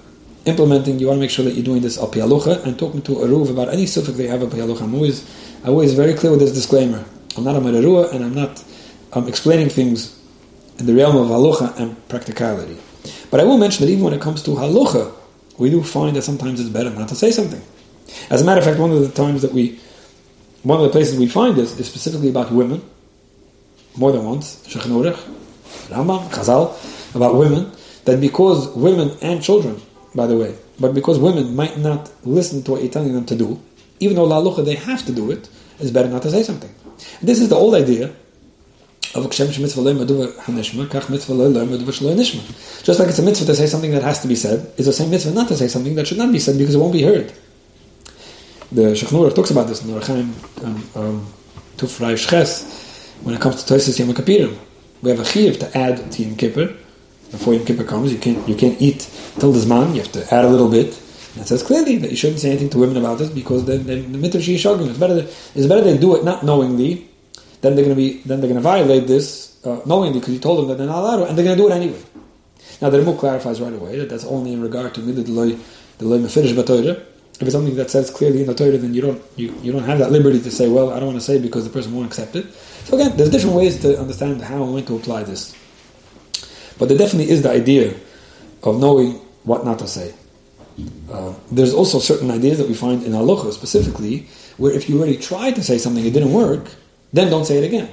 implementing, 0.45 0.99
you 0.99 1.07
want 1.07 1.17
to 1.17 1.21
make 1.21 1.29
sure 1.29 1.45
that 1.45 1.53
you're 1.53 1.65
doing 1.65 1.81
this 1.81 1.97
al 1.97 2.09
pialucha 2.09 2.63
and 2.65 2.77
talking 2.77 3.01
to 3.03 3.23
a 3.23 3.27
ruv 3.27 3.49
about 3.49 3.69
any 3.69 3.85
suffix 3.85 4.17
they 4.17 4.27
have 4.27 4.41
al 4.41 4.49
pialucha. 4.49 4.81
I'm 4.81 4.95
always, 4.95 5.25
I'm 5.63 5.71
always 5.71 5.93
very 5.93 6.13
clear 6.13 6.31
with 6.31 6.41
this 6.41 6.53
disclaimer. 6.53 7.03
I'm 7.35 7.43
not 7.43 7.55
a 7.55 7.59
merarua 7.59 8.13
and 8.13 8.23
I'm 8.23 8.33
not 8.33 8.63
I'm 9.13 9.27
explaining 9.27 9.69
things 9.69 10.19
in 10.77 10.85
the 10.85 10.93
realm 10.93 11.15
of 11.15 11.27
halucha 11.27 11.77
and 11.79 11.95
practicality. 12.09 12.77
But 13.31 13.39
I 13.39 13.43
will 13.43 13.57
mention 13.57 13.85
that 13.85 13.91
even 13.91 14.03
when 14.03 14.13
it 14.13 14.21
comes 14.21 14.43
to 14.43 14.51
halucha, 14.51 15.13
we 15.57 15.69
do 15.69 15.83
find 15.83 16.15
that 16.15 16.21
sometimes 16.21 16.59
it's 16.59 16.69
better 16.69 16.89
not 16.89 17.09
to 17.09 17.15
say 17.15 17.31
something. 17.31 17.61
As 18.29 18.41
a 18.41 18.45
matter 18.45 18.59
of 18.59 18.65
fact, 18.65 18.79
one 18.79 18.91
of 18.91 19.01
the 19.01 19.09
times 19.09 19.41
that 19.41 19.53
we, 19.53 19.79
one 20.63 20.79
of 20.79 20.85
the 20.85 20.91
places 20.91 21.17
we 21.17 21.27
find 21.27 21.55
this 21.55 21.79
is 21.79 21.87
specifically 21.87 22.29
about 22.29 22.51
women, 22.51 22.81
more 23.97 24.11
than 24.11 24.23
once, 24.23 24.65
Shulchan 24.67 24.91
Aruch, 24.91 25.17
Rambam, 25.89 26.29
Chazal, 26.29 27.15
about 27.15 27.35
women, 27.35 27.71
that 28.05 28.21
because 28.21 28.69
women 28.75 29.17
and 29.21 29.41
children, 29.41 29.81
by 30.15 30.27
the 30.27 30.37
way, 30.37 30.55
but 30.79 30.93
because 30.93 31.17
women 31.19 31.55
might 31.55 31.77
not 31.77 32.11
listen 32.23 32.63
to 32.63 32.71
what 32.71 32.81
you're 32.81 32.91
telling 32.91 33.13
them 33.13 33.25
to 33.25 33.35
do, 33.35 33.59
even 33.99 34.15
though 34.15 34.25
la 34.25 34.39
they 34.61 34.75
have 34.75 35.05
to 35.05 35.11
do 35.11 35.31
it, 35.31 35.49
it's 35.79 35.91
better 35.91 36.07
not 36.07 36.21
to 36.21 36.31
say 36.31 36.43
something. 36.43 36.73
This 37.21 37.41
is 37.41 37.49
the 37.49 37.55
old 37.55 37.75
idea 37.75 38.13
just 39.13 39.37
like 42.99 43.09
it's 43.09 43.19
a 43.19 43.23
mitzvah 43.23 43.45
to 43.45 43.55
say 43.55 43.67
something 43.67 43.91
that 43.91 44.03
has 44.03 44.21
to 44.21 44.27
be 44.27 44.35
said, 44.35 44.71
it's 44.77 44.85
the 44.85 44.93
same 44.93 45.09
mitzvah 45.09 45.33
not 45.33 45.47
to 45.47 45.55
say 45.55 45.67
something 45.67 45.95
that 45.95 46.07
should 46.07 46.17
not 46.17 46.31
be 46.31 46.39
said 46.39 46.57
because 46.57 46.75
it 46.75 46.77
won't 46.77 46.93
be 46.93 47.03
heard. 47.03 47.33
The 48.71 48.93
Shulchan 48.93 49.33
talks 49.33 49.51
about 49.51 49.67
this 49.67 49.83
in 49.83 49.93
the 49.93 49.99
Rechaim 49.99 50.33
um, 50.63 50.83
um, 50.95 51.33
Tufrei 51.77 52.15
Shches 52.15 53.13
when 53.23 53.33
it 53.33 53.41
comes 53.41 53.63
to 53.63 53.73
Toises 53.73 53.97
Yom 53.97 54.13
Kippurim. 54.13 54.57
We 55.01 55.11
have 55.11 55.19
a 55.19 55.25
chiv 55.25 55.57
to 55.59 55.77
add 55.77 56.11
to 56.11 56.23
Yom 56.23 56.35
Kippur. 56.35 56.75
Before 57.31 57.53
Yom 57.53 57.65
Kippur 57.65 57.85
comes, 57.85 58.11
you 58.11 58.19
can't, 58.19 58.45
you 58.47 58.55
can't 58.55 58.81
eat 58.81 59.09
till 59.39 59.53
the 59.53 59.59
Zman, 59.59 59.95
you 59.95 60.01
have 60.01 60.11
to 60.11 60.33
add 60.33 60.43
a 60.43 60.49
little 60.49 60.69
bit. 60.69 60.87
And 61.33 61.43
it 61.43 61.47
says 61.47 61.63
clearly 61.63 61.97
that 61.97 62.11
you 62.11 62.17
shouldn't 62.17 62.41
say 62.41 62.49
anything 62.49 62.69
to 62.71 62.79
women 62.79 62.97
about 62.97 63.19
this 63.19 63.29
because 63.29 63.63
then, 63.65 63.85
then 63.85 64.11
the 64.11 64.17
mitzvah 64.17 64.39
is 64.39 64.61
shogim. 64.61 64.89
It's 64.89 64.97
better, 64.97 65.19
it's 65.19 65.67
better 65.67 65.81
they 65.81 65.97
do 65.97 66.15
it 66.17 66.25
not 66.25 66.43
knowingly 66.43 67.07
then 67.67 67.75
they're 67.75 67.85
going 67.85 67.95
to 67.95 68.01
be 68.01 68.21
then 68.23 68.39
they're 68.39 68.49
going 68.49 68.55
to 68.55 68.61
violate 68.61 69.07
this 69.07 69.63
uh, 69.65 69.81
knowingly 69.85 70.19
because 70.19 70.33
you 70.33 70.39
told 70.39 70.59
them 70.59 70.67
that 70.69 70.77
they're 70.77 70.87
not 70.87 70.99
allowed 70.99 71.17
to, 71.17 71.25
and 71.25 71.37
they're 71.37 71.45
going 71.45 71.57
to 71.57 71.63
do 71.63 71.69
it 71.69 71.75
anyway. 71.75 72.01
Now 72.81 72.89
the 72.89 72.99
Rimuk 72.99 73.19
clarifies 73.19 73.59
right 73.59 73.73
away 73.73 73.97
that 73.97 74.09
that's 74.09 74.23
only 74.25 74.53
in 74.53 74.61
regard 74.61 74.95
to 74.95 75.01
the 75.01 75.31
loy 75.31 75.57
the 75.97 76.05
loy 76.05 76.19
mefirish 76.19 76.53
b'toyre. 76.53 77.03
If 77.39 77.43
it's 77.43 77.51
something 77.51 77.75
that 77.75 77.91
says 77.91 78.09
clearly 78.09 78.41
in 78.41 78.47
the 78.47 78.55
Torah, 78.55 78.77
then 78.77 78.93
you 78.93 79.01
don't 79.01 79.21
you, 79.35 79.53
you 79.61 79.71
don't 79.71 79.83
have 79.83 79.99
that 79.99 80.11
liberty 80.11 80.41
to 80.41 80.51
say, 80.51 80.67
well, 80.67 80.91
I 80.91 80.99
don't 80.99 81.09
want 81.09 81.19
to 81.19 81.25
say 81.25 81.39
because 81.39 81.65
the 81.65 81.69
person 81.69 81.93
won't 81.93 82.07
accept 82.07 82.35
it. 82.35 82.51
So 82.85 82.97
again, 82.97 83.17
there's 83.17 83.29
different 83.29 83.55
ways 83.55 83.79
to 83.81 83.99
understand 83.99 84.41
how 84.41 84.63
and 84.63 84.73
when 84.73 84.85
to 84.85 84.95
apply 84.95 85.23
this. 85.23 85.55
But 86.79 86.89
there 86.89 86.97
definitely 86.97 87.31
is 87.31 87.41
the 87.41 87.51
idea 87.51 87.95
of 88.63 88.79
knowing 88.79 89.13
what 89.43 89.65
not 89.65 89.79
to 89.79 89.87
say. 89.87 90.13
Uh, 91.11 91.33
there's 91.51 91.73
also 91.73 91.99
certain 91.99 92.29
ideas 92.29 92.59
that 92.59 92.67
we 92.67 92.75
find 92.75 93.03
in 93.03 93.11
halacha 93.11 93.51
specifically, 93.51 94.27
where 94.57 94.71
if 94.71 94.89
you 94.89 94.97
already 94.97 95.17
tried 95.17 95.55
to 95.55 95.63
say 95.63 95.77
something, 95.77 96.05
it 96.05 96.13
didn't 96.13 96.33
work, 96.33 96.69
then 97.13 97.29
don't 97.29 97.45
say 97.45 97.57
it 97.57 97.63
again. 97.63 97.89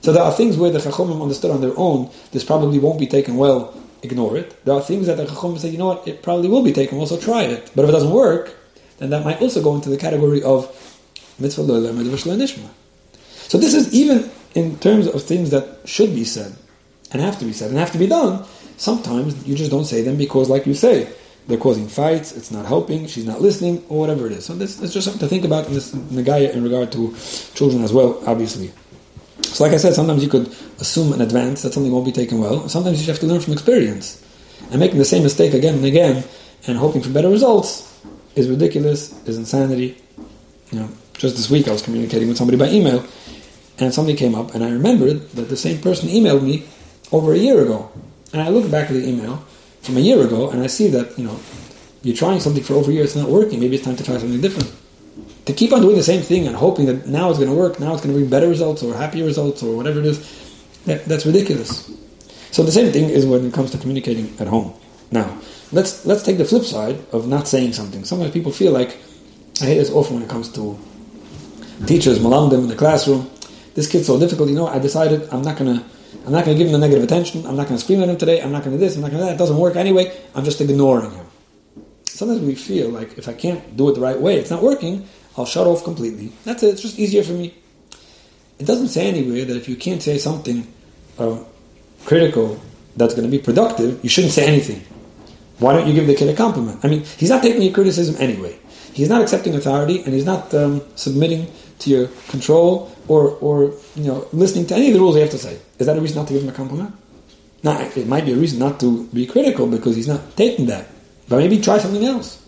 So 0.00 0.12
there 0.12 0.22
are 0.22 0.32
things 0.32 0.56
where 0.56 0.70
the 0.70 0.78
Chachomim 0.78 1.20
understood 1.20 1.50
on 1.50 1.60
their 1.60 1.76
own, 1.76 2.10
this 2.32 2.44
probably 2.44 2.78
won't 2.78 3.00
be 3.00 3.06
taken 3.06 3.36
well 3.36 3.74
ignore 4.02 4.36
it. 4.36 4.64
There 4.64 4.74
are 4.74 4.80
things 4.80 5.06
that 5.06 5.16
the 5.16 5.26
Chacham 5.26 5.58
say, 5.58 5.70
you 5.70 5.78
know 5.78 5.86
what, 5.86 6.06
it 6.06 6.22
probably 6.22 6.48
will 6.48 6.62
be 6.62 6.72
taken, 6.72 6.98
also 6.98 7.18
try 7.18 7.42
it. 7.42 7.70
But 7.74 7.82
if 7.84 7.88
it 7.88 7.92
doesn't 7.92 8.10
work, 8.10 8.54
then 8.98 9.10
that 9.10 9.24
might 9.24 9.40
also 9.40 9.62
go 9.62 9.74
into 9.74 9.90
the 9.90 9.96
category 9.96 10.42
of 10.42 10.66
mitzvah 11.38 11.62
nishma. 11.62 12.68
So 13.22 13.58
this 13.58 13.74
is 13.74 13.92
even 13.94 14.30
in 14.54 14.78
terms 14.78 15.06
of 15.06 15.22
things 15.22 15.50
that 15.50 15.80
should 15.84 16.14
be 16.14 16.24
said 16.24 16.54
and 17.12 17.22
have 17.22 17.38
to 17.38 17.44
be 17.44 17.52
said 17.52 17.70
and 17.70 17.78
have 17.78 17.92
to 17.92 17.98
be 17.98 18.06
done. 18.06 18.44
Sometimes 18.76 19.46
you 19.46 19.56
just 19.56 19.70
don't 19.70 19.84
say 19.84 20.02
them 20.02 20.16
because, 20.16 20.48
like 20.48 20.66
you 20.66 20.74
say, 20.74 21.12
they're 21.48 21.58
causing 21.58 21.88
fights, 21.88 22.36
it's 22.36 22.50
not 22.50 22.66
helping, 22.66 23.06
she's 23.06 23.24
not 23.24 23.40
listening, 23.40 23.82
or 23.88 23.98
whatever 23.98 24.26
it 24.26 24.32
is. 24.32 24.44
So 24.44 24.54
this 24.54 24.80
is 24.80 24.92
just 24.92 25.06
something 25.06 25.20
to 25.20 25.28
think 25.28 25.44
about 25.44 25.66
in 25.66 25.72
this 25.72 25.92
Nagaya 25.92 26.52
in 26.52 26.62
regard 26.62 26.92
to 26.92 27.14
children 27.54 27.82
as 27.82 27.92
well, 27.92 28.22
obviously. 28.26 28.70
So, 29.42 29.64
like 29.64 29.72
I 29.72 29.78
said, 29.78 29.94
sometimes 29.94 30.22
you 30.22 30.28
could 30.28 30.48
assume 30.78 31.14
in 31.14 31.22
advance 31.22 31.62
that 31.62 31.72
something 31.72 31.90
won't 31.90 32.04
be 32.04 32.12
taken 32.12 32.38
well. 32.38 32.68
Sometimes 32.68 33.00
you 33.00 33.10
have 33.10 33.20
to 33.20 33.26
learn 33.26 33.40
from 33.40 33.54
experience. 33.54 34.22
And 34.70 34.78
making 34.78 34.98
the 34.98 35.06
same 35.06 35.22
mistake 35.22 35.54
again 35.54 35.76
and 35.76 35.84
again 35.86 36.22
and 36.66 36.76
hoping 36.76 37.00
for 37.00 37.08
better 37.08 37.30
results 37.30 37.98
is 38.34 38.50
ridiculous, 38.50 39.14
is 39.26 39.38
insanity. 39.38 39.96
You 40.70 40.80
know, 40.80 40.88
just 41.14 41.36
this 41.36 41.48
week 41.48 41.66
I 41.66 41.72
was 41.72 41.80
communicating 41.80 42.28
with 42.28 42.36
somebody 42.36 42.58
by 42.58 42.68
email, 42.68 43.02
and 43.78 43.94
something 43.94 44.16
came 44.16 44.34
up, 44.34 44.54
and 44.54 44.62
I 44.62 44.70
remembered 44.70 45.30
that 45.30 45.48
the 45.48 45.56
same 45.56 45.80
person 45.80 46.10
emailed 46.10 46.42
me 46.42 46.66
over 47.10 47.32
a 47.32 47.38
year 47.38 47.62
ago. 47.62 47.90
And 48.34 48.42
I 48.42 48.50
look 48.50 48.70
back 48.70 48.90
at 48.90 48.92
the 48.92 49.08
email 49.08 49.42
from 49.88 49.96
a 49.96 50.04
year 50.08 50.20
ago, 50.28 50.50
and 50.50 50.62
I 50.62 50.68
see 50.68 50.88
that, 50.96 51.18
you 51.18 51.24
know, 51.24 51.36
you're 52.02 52.20
trying 52.22 52.40
something 52.40 52.62
for 52.62 52.74
over 52.74 52.90
a 52.90 52.94
year, 52.94 53.04
it's 53.04 53.16
not 53.16 53.28
working. 53.28 53.58
Maybe 53.58 53.76
it's 53.76 53.84
time 53.84 53.96
to 53.96 54.04
try 54.04 54.18
something 54.18 54.40
different 54.40 54.70
to 55.48 55.54
keep 55.54 55.72
on 55.72 55.80
doing 55.80 55.96
the 55.96 56.02
same 56.02 56.20
thing 56.20 56.46
and 56.46 56.54
hoping 56.54 56.84
that 56.84 57.06
now 57.06 57.30
it's 57.30 57.38
going 57.38 57.50
to 57.50 57.56
work, 57.56 57.80
now 57.80 57.94
it's 57.94 58.02
going 58.02 58.12
to 58.14 58.18
bring 58.20 58.28
better 58.28 58.46
results 58.46 58.82
or 58.82 58.94
happier 58.94 59.24
results 59.24 59.62
or 59.62 59.74
whatever 59.74 59.98
it 59.98 60.04
is, 60.04 60.18
that, 60.84 61.06
that's 61.06 61.24
ridiculous. 61.24 61.90
So 62.50 62.62
the 62.62 62.70
same 62.70 62.92
thing 62.92 63.08
is 63.08 63.24
when 63.24 63.46
it 63.46 63.54
comes 63.54 63.70
to 63.70 63.78
communicating 63.78 64.36
at 64.38 64.46
home. 64.46 64.74
Now, 65.10 65.38
let's 65.72 66.04
let's 66.04 66.22
take 66.22 66.36
the 66.36 66.44
flip 66.44 66.64
side 66.64 66.98
of 67.12 67.26
not 67.26 67.48
saying 67.48 67.72
something. 67.72 68.04
Sometimes 68.04 68.30
people 68.30 68.52
feel 68.52 68.72
like 68.72 68.98
I 69.62 69.64
hate 69.64 69.78
this 69.78 69.90
often 69.90 70.16
when 70.16 70.22
it 70.24 70.28
comes 70.28 70.52
to 70.52 70.78
teachers, 71.86 72.18
malamdim 72.18 72.64
in 72.64 72.68
the 72.68 72.76
classroom. 72.76 73.30
This 73.74 73.90
kid's 73.90 74.06
so 74.06 74.20
difficult. 74.20 74.50
You 74.50 74.56
know, 74.56 74.66
I 74.66 74.78
decided 74.78 75.32
I'm 75.32 75.40
not 75.40 75.56
gonna 75.56 75.82
I'm 76.24 76.32
not 76.32 76.44
gonna 76.44 76.56
give 76.56 76.66
him 76.66 76.72
the 76.72 76.78
negative 76.78 77.04
attention. 77.04 77.46
I'm 77.46 77.56
not 77.56 77.68
gonna 77.68 77.78
scream 77.78 78.02
at 78.02 78.08
him 78.08 78.16
today. 78.16 78.42
I'm 78.42 78.52
not 78.52 78.64
gonna 78.64 78.76
this. 78.76 78.96
I'm 78.96 79.02
not 79.02 79.10
gonna 79.10 79.24
that. 79.24 79.34
It 79.34 79.38
doesn't 79.38 79.58
work 79.58 79.76
anyway. 79.76 80.16
I'm 80.34 80.44
just 80.44 80.60
ignoring 80.60 81.10
him. 81.10 81.26
Sometimes 82.04 82.40
we 82.40 82.54
feel 82.54 82.88
like 82.90 83.16
if 83.16 83.28
I 83.28 83.32
can't 83.32 83.76
do 83.76 83.88
it 83.90 83.94
the 83.94 84.00
right 84.00 84.20
way, 84.20 84.36
it's 84.36 84.50
not 84.50 84.62
working. 84.62 85.06
I'll 85.36 85.46
shut 85.46 85.66
off 85.66 85.84
completely. 85.84 86.32
That's 86.44 86.62
it. 86.62 86.68
It's 86.68 86.82
just 86.82 86.98
easier 86.98 87.22
for 87.22 87.32
me. 87.32 87.54
It 88.58 88.66
doesn't 88.66 88.88
say 88.88 89.06
anywhere 89.06 89.44
that 89.44 89.56
if 89.56 89.68
you 89.68 89.76
can't 89.76 90.02
say 90.02 90.18
something 90.18 90.66
uh, 91.18 91.38
critical 92.04 92.60
that's 92.96 93.14
going 93.14 93.30
to 93.30 93.30
be 93.30 93.40
productive, 93.40 94.02
you 94.02 94.10
shouldn't 94.10 94.32
say 94.32 94.46
anything. 94.46 94.84
Why 95.60 95.72
don't 95.72 95.86
you 95.86 95.94
give 95.94 96.08
the 96.08 96.14
kid 96.14 96.28
a 96.28 96.34
compliment? 96.34 96.84
I 96.84 96.88
mean, 96.88 97.04
he's 97.04 97.30
not 97.30 97.42
taking 97.42 97.62
your 97.62 97.72
criticism 97.72 98.16
anyway. 98.18 98.58
He's 98.92 99.08
not 99.08 99.22
accepting 99.22 99.54
authority, 99.54 100.02
and 100.02 100.12
he's 100.12 100.24
not 100.24 100.52
um, 100.54 100.82
submitting 100.96 101.46
to 101.80 101.90
your 101.90 102.08
control 102.28 102.90
or, 103.08 103.30
or 103.40 103.72
you 103.96 104.04
know 104.04 104.26
listening 104.32 104.66
to 104.66 104.74
any 104.74 104.88
of 104.88 104.94
the 104.94 105.00
rules 105.00 105.14
you 105.16 105.22
have 105.22 105.30
to 105.30 105.38
say. 105.38 105.58
Is 105.78 105.86
that 105.86 105.96
a 105.96 106.00
reason 106.00 106.16
not 106.16 106.26
to 106.28 106.34
give 106.34 106.42
him 106.42 106.48
a 106.48 106.52
compliment? 106.52 106.94
Now, 107.62 107.80
it 107.80 108.06
might 108.06 108.24
be 108.24 108.32
a 108.32 108.36
reason 108.36 108.58
not 108.58 108.78
to 108.80 109.06
be 109.08 109.26
critical 109.26 109.66
because 109.66 109.96
he's 109.96 110.06
not 110.06 110.36
taking 110.36 110.66
that. 110.66 110.86
But 111.28 111.38
maybe 111.38 111.60
try 111.60 111.78
something 111.78 112.04
else. 112.04 112.44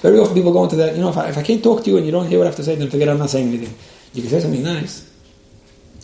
Very 0.00 0.18
often 0.18 0.34
people 0.34 0.52
go 0.52 0.64
into 0.64 0.76
that, 0.76 0.94
you 0.94 1.00
know, 1.00 1.08
if 1.08 1.16
I, 1.16 1.28
if 1.28 1.38
I 1.38 1.42
can't 1.42 1.62
talk 1.62 1.82
to 1.84 1.90
you 1.90 1.96
and 1.96 2.06
you 2.06 2.12
don't 2.12 2.28
hear 2.28 2.38
what 2.38 2.44
I 2.44 2.50
have 2.50 2.56
to 2.56 2.64
say, 2.64 2.74
then 2.74 2.90
forget 2.90 3.08
I'm 3.08 3.18
not 3.18 3.30
saying 3.30 3.48
anything. 3.48 3.74
You 4.12 4.22
can 4.22 4.30
say 4.30 4.40
something 4.40 4.62
nice. 4.62 5.10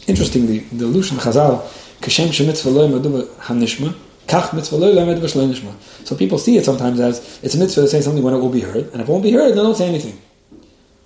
Interestingly, 0.06 0.60
the 0.60 0.86
Lushan 0.86 1.18
Chazal, 1.18 1.60
Kashem 2.00 2.28
Shemitzvah 2.28 2.72
Lo 2.74 3.24
Hanishma, 3.40 3.94
Kach 4.26 4.54
Mitzvah. 4.54 6.04
So 6.04 6.16
people 6.16 6.38
see 6.38 6.56
it 6.56 6.64
sometimes 6.64 6.98
as 7.00 7.40
it's 7.42 7.54
a 7.54 7.58
mitzvah 7.58 7.82
to 7.82 7.88
say 7.88 8.00
something 8.00 8.22
when 8.22 8.34
it 8.34 8.38
will 8.38 8.48
be 8.48 8.60
heard, 8.60 8.88
and 8.92 9.00
if 9.00 9.08
it 9.08 9.08
won't 9.08 9.22
be 9.22 9.32
heard, 9.32 9.50
then 9.50 9.64
don't 9.64 9.76
say 9.76 9.88
anything. 9.88 10.20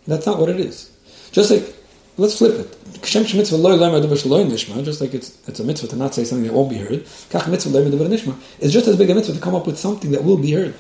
That's 0.07 0.27
not 0.27 0.39
what 0.39 0.51
it 0.51 0.61
is. 0.61 0.94
Just 1.35 1.51
like, 1.51 1.75
let's 2.17 2.39
flip 2.39 2.55
it. 2.61 2.79
Just 3.03 3.17
like 5.01 5.15
it's, 5.15 5.49
it's 5.49 5.61
a 5.61 5.65
mitzvah 5.65 5.89
to 5.89 5.97
not 5.97 6.15
say 6.15 6.23
something 6.23 6.47
that 6.47 6.53
won't 6.55 6.71
be 6.71 6.79
heard, 6.79 7.03
is 8.61 8.73
just 8.73 8.87
as 8.87 8.97
big 8.97 9.11
a 9.11 9.15
mitzvah 9.17 9.35
to 9.35 9.41
come 9.41 9.57
up 9.57 9.67
with 9.67 9.77
something 9.77 10.13
that 10.13 10.23
will 10.23 10.39
be 10.39 10.53
heard. 10.53 10.77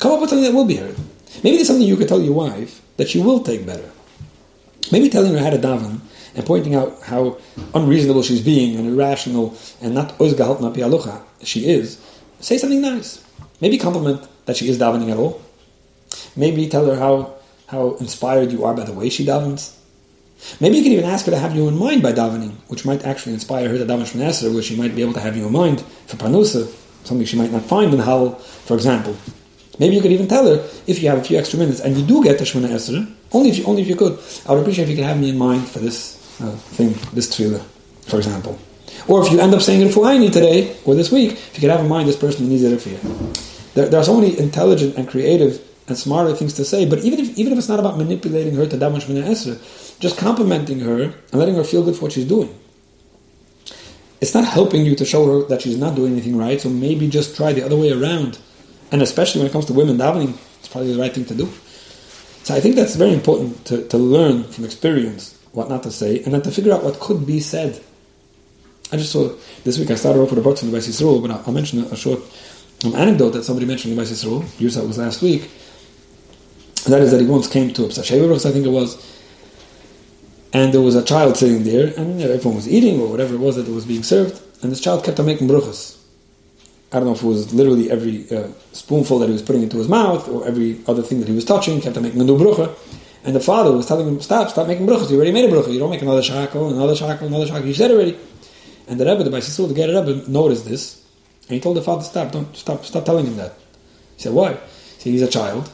Come 0.00 0.10
up 0.12 0.20
with 0.20 0.30
something 0.30 0.50
that 0.50 0.52
will 0.52 0.64
be 0.64 0.74
heard. 0.74 0.96
Maybe 1.44 1.58
there's 1.58 1.68
something 1.68 1.86
you 1.86 1.96
could 1.96 2.08
tell 2.08 2.20
your 2.20 2.34
wife 2.34 2.82
that 2.96 3.08
she 3.08 3.20
will 3.20 3.38
take 3.38 3.64
better. 3.64 3.88
Maybe 4.90 5.08
telling 5.08 5.32
her 5.34 5.38
how 5.38 5.50
to 5.50 5.58
daven 5.58 6.00
and 6.34 6.44
pointing 6.44 6.74
out 6.74 7.00
how 7.02 7.38
unreasonable 7.72 8.24
she's 8.24 8.40
being 8.42 8.76
and 8.76 8.88
irrational 8.88 9.56
and 9.80 9.94
not 9.94 10.18
oizgahalt 10.18 10.58
napi 10.58 10.78
alocha 10.78 11.22
she 11.44 11.68
is. 11.68 12.00
Say 12.40 12.58
something 12.58 12.80
nice. 12.80 13.24
Maybe 13.60 13.78
compliment 13.78 14.26
that 14.46 14.56
she 14.56 14.68
is 14.68 14.76
davening 14.76 15.10
at 15.10 15.18
all. 15.18 15.40
Maybe 16.34 16.68
tell 16.68 16.86
her 16.86 16.96
how, 16.96 17.37
how 17.68 17.94
inspired 17.96 18.50
you 18.50 18.64
are 18.64 18.74
by 18.74 18.84
the 18.84 18.92
way 18.92 19.08
she 19.08 19.24
davens. 19.24 19.74
Maybe 20.60 20.76
you 20.76 20.82
can 20.82 20.92
even 20.92 21.04
ask 21.04 21.26
her 21.26 21.32
to 21.32 21.38
have 21.38 21.54
you 21.54 21.68
in 21.68 21.76
mind 21.76 22.02
by 22.02 22.12
davening, 22.12 22.52
which 22.68 22.84
might 22.84 23.04
actually 23.04 23.34
inspire 23.34 23.68
her 23.68 23.78
to 23.78 23.84
daven 23.84 24.20
Esser, 24.20 24.52
where 24.52 24.62
she 24.62 24.76
might 24.76 24.94
be 24.94 25.02
able 25.02 25.12
to 25.12 25.20
have 25.20 25.36
you 25.36 25.46
in 25.46 25.52
mind 25.52 25.80
for 26.06 26.16
panusa, 26.16 26.72
something 27.04 27.26
she 27.26 27.36
might 27.36 27.52
not 27.52 27.62
find 27.62 27.92
in 27.92 28.00
Hal, 28.00 28.36
for 28.36 28.74
example. 28.74 29.16
Maybe 29.78 29.96
you 29.96 30.02
could 30.02 30.12
even 30.12 30.28
tell 30.28 30.46
her 30.46 30.66
if 30.86 31.02
you 31.02 31.08
have 31.08 31.18
a 31.18 31.24
few 31.24 31.38
extra 31.38 31.58
minutes 31.58 31.80
and 31.80 31.96
you 31.96 32.04
do 32.04 32.22
get 32.22 32.38
to 32.38 32.44
Shemona 32.44 33.14
only 33.32 33.50
if 33.50 33.58
you 33.58 33.64
only 33.64 33.82
if 33.82 33.88
you 33.88 33.96
could. 33.96 34.18
I 34.46 34.52
would 34.52 34.60
appreciate 34.60 34.84
if 34.84 34.90
you 34.90 34.96
could 34.96 35.04
have 35.04 35.20
me 35.20 35.30
in 35.30 35.38
mind 35.38 35.68
for 35.68 35.78
this 35.78 36.16
uh, 36.40 36.50
thing, 36.76 36.94
this 37.12 37.28
tefillah, 37.28 37.62
for 38.06 38.16
example. 38.16 38.58
Or 39.06 39.24
if 39.24 39.30
you 39.30 39.40
end 39.40 39.54
up 39.54 39.60
saying 39.60 39.82
it 39.82 39.92
for 39.92 40.04
Aini 40.04 40.32
today 40.32 40.76
or 40.84 40.94
this 40.94 41.12
week, 41.12 41.32
if 41.32 41.54
you 41.54 41.60
could 41.60 41.70
have 41.70 41.80
in 41.80 41.88
mind 41.88 42.08
this 42.08 42.16
person 42.16 42.46
who 42.46 42.50
needs 42.50 42.82
for 42.82 42.88
you. 42.88 42.98
There, 43.74 43.88
there 43.88 44.00
are 44.00 44.04
so 44.04 44.18
many 44.18 44.38
intelligent 44.38 44.96
and 44.96 45.06
creative 45.06 45.62
and 45.88 45.98
smarter 45.98 46.34
things 46.34 46.52
to 46.54 46.64
say, 46.64 46.88
but 46.88 47.00
even 47.00 47.18
if 47.18 47.36
even 47.38 47.52
if 47.52 47.58
it's 47.58 47.68
not 47.68 47.80
about 47.80 47.98
manipulating 47.98 48.54
her 48.54 48.66
to 48.66 48.76
that 48.76 48.92
much 48.92 49.06
just 49.98 50.18
complimenting 50.18 50.80
her 50.80 51.02
and 51.02 51.32
letting 51.32 51.56
her 51.56 51.64
feel 51.64 51.82
good 51.82 51.96
for 51.96 52.02
what 52.02 52.12
she's 52.12 52.28
doing. 52.28 52.54
It's 54.20 54.34
not 54.34 54.44
helping 54.44 54.84
you 54.84 54.94
to 54.96 55.04
show 55.04 55.24
her 55.26 55.48
that 55.48 55.62
she's 55.62 55.78
not 55.78 55.94
doing 55.94 56.12
anything 56.12 56.36
right, 56.36 56.60
so 56.60 56.68
maybe 56.68 57.08
just 57.08 57.36
try 57.36 57.52
the 57.52 57.64
other 57.64 57.76
way 57.76 57.92
around 57.92 58.38
and 58.90 59.02
especially 59.02 59.40
when 59.40 59.48
it 59.48 59.52
comes 59.52 59.66
to 59.66 59.72
women 59.72 59.98
davening, 59.98 60.36
it's 60.58 60.68
probably 60.68 60.92
the 60.92 61.00
right 61.00 61.12
thing 61.12 61.24
to 61.26 61.34
do. 61.34 61.46
So 62.44 62.54
I 62.54 62.60
think 62.60 62.76
that's 62.76 62.96
very 62.96 63.12
important 63.12 63.64
to, 63.66 63.86
to 63.88 63.98
learn 63.98 64.44
from 64.44 64.64
experience 64.64 65.38
what 65.52 65.68
not 65.68 65.82
to 65.82 65.90
say, 65.90 66.22
and 66.22 66.32
then 66.32 66.42
to 66.42 66.50
figure 66.50 66.72
out 66.72 66.84
what 66.84 67.00
could 67.00 67.26
be 67.26 67.40
said. 67.40 67.82
I 68.92 68.96
just 68.96 69.12
saw 69.12 69.34
this 69.64 69.78
week 69.78 69.90
I 69.90 69.96
started 69.96 70.20
off 70.20 70.30
with 70.30 70.38
a 70.38 70.42
book 70.42 70.58
from 70.58 70.70
the 70.70 70.78
Yisrael, 70.78 71.20
but 71.20 71.30
I'll, 71.30 71.52
mention 71.52 71.80
a, 71.80 71.96
short 71.96 72.20
um, 72.84 72.94
anecdote 72.94 73.30
that 73.30 73.44
somebody 73.44 73.66
mentioned 73.66 73.92
in 73.92 73.98
the 73.98 74.04
Yisrael. 74.04 74.60
Yusuf 74.60 74.86
was 74.86 74.98
last 74.98 75.20
week. 75.20 75.50
And 76.88 76.94
that 76.94 77.02
is 77.02 77.10
that 77.10 77.20
he 77.20 77.26
once 77.26 77.46
came 77.46 77.70
to 77.74 77.84
a 77.84 77.88
Psasheverus, 77.88 78.46
I 78.48 78.50
think 78.50 78.64
it 78.64 78.70
was, 78.70 78.96
and 80.54 80.72
there 80.72 80.80
was 80.80 80.94
a 80.94 81.04
child 81.04 81.36
sitting 81.36 81.62
there, 81.62 81.92
and 81.98 82.18
everyone 82.22 82.56
was 82.56 82.66
eating 82.66 82.98
or 82.98 83.08
whatever 83.08 83.34
it 83.34 83.40
was 83.40 83.56
that 83.56 83.68
was 83.68 83.84
being 83.84 84.02
served, 84.02 84.40
and 84.62 84.72
this 84.72 84.80
child 84.80 85.04
kept 85.04 85.20
on 85.20 85.26
making 85.26 85.48
bruchas. 85.48 85.98
I 86.90 86.96
don't 86.96 87.04
know 87.04 87.12
if 87.12 87.22
it 87.22 87.26
was 87.26 87.52
literally 87.52 87.90
every 87.90 88.24
uh, 88.30 88.48
spoonful 88.72 89.18
that 89.18 89.26
he 89.26 89.34
was 89.34 89.42
putting 89.42 89.62
into 89.64 89.76
his 89.76 89.86
mouth 89.86 90.26
or 90.30 90.48
every 90.48 90.80
other 90.86 91.02
thing 91.02 91.20
that 91.20 91.28
he 91.28 91.34
was 91.34 91.44
touching, 91.44 91.78
kept 91.82 91.98
on 91.98 92.04
making 92.04 92.22
a 92.22 92.24
new 92.24 92.38
brucha. 92.38 92.74
And 93.22 93.36
the 93.36 93.40
father 93.40 93.70
was 93.70 93.84
telling 93.84 94.08
him, 94.08 94.18
stop, 94.22 94.48
stop 94.48 94.66
making 94.66 94.86
bruchas. 94.86 95.10
You 95.10 95.16
already 95.16 95.32
made 95.32 95.44
a 95.44 95.52
brucha. 95.52 95.70
You 95.70 95.78
don't 95.78 95.90
make 95.90 96.00
another 96.00 96.22
shackle, 96.22 96.70
another 96.70 96.96
shackle, 96.96 97.26
another 97.26 97.46
shackle. 97.46 97.66
You 97.66 97.74
said 97.74 97.90
already. 97.90 98.16
And 98.86 98.98
the 98.98 99.04
Rebbe, 99.04 99.24
the 99.24 99.30
Bais 99.30 99.68
the 99.68 99.74
get 99.74 99.88
Rebbe, 99.88 100.26
noticed 100.30 100.64
this. 100.64 101.04
And 101.42 101.50
he 101.50 101.60
told 101.60 101.76
the 101.76 101.82
father, 101.82 102.04
stop, 102.04 102.32
don't, 102.32 102.56
stop, 102.56 102.86
stop 102.86 103.04
telling 103.04 103.26
him 103.26 103.36
that. 103.36 103.52
He 104.16 104.22
said, 104.22 104.32
why? 104.32 104.54
He 104.54 104.58
said, 105.00 105.12
he's 105.12 105.22
a 105.22 105.28
child. 105.28 105.70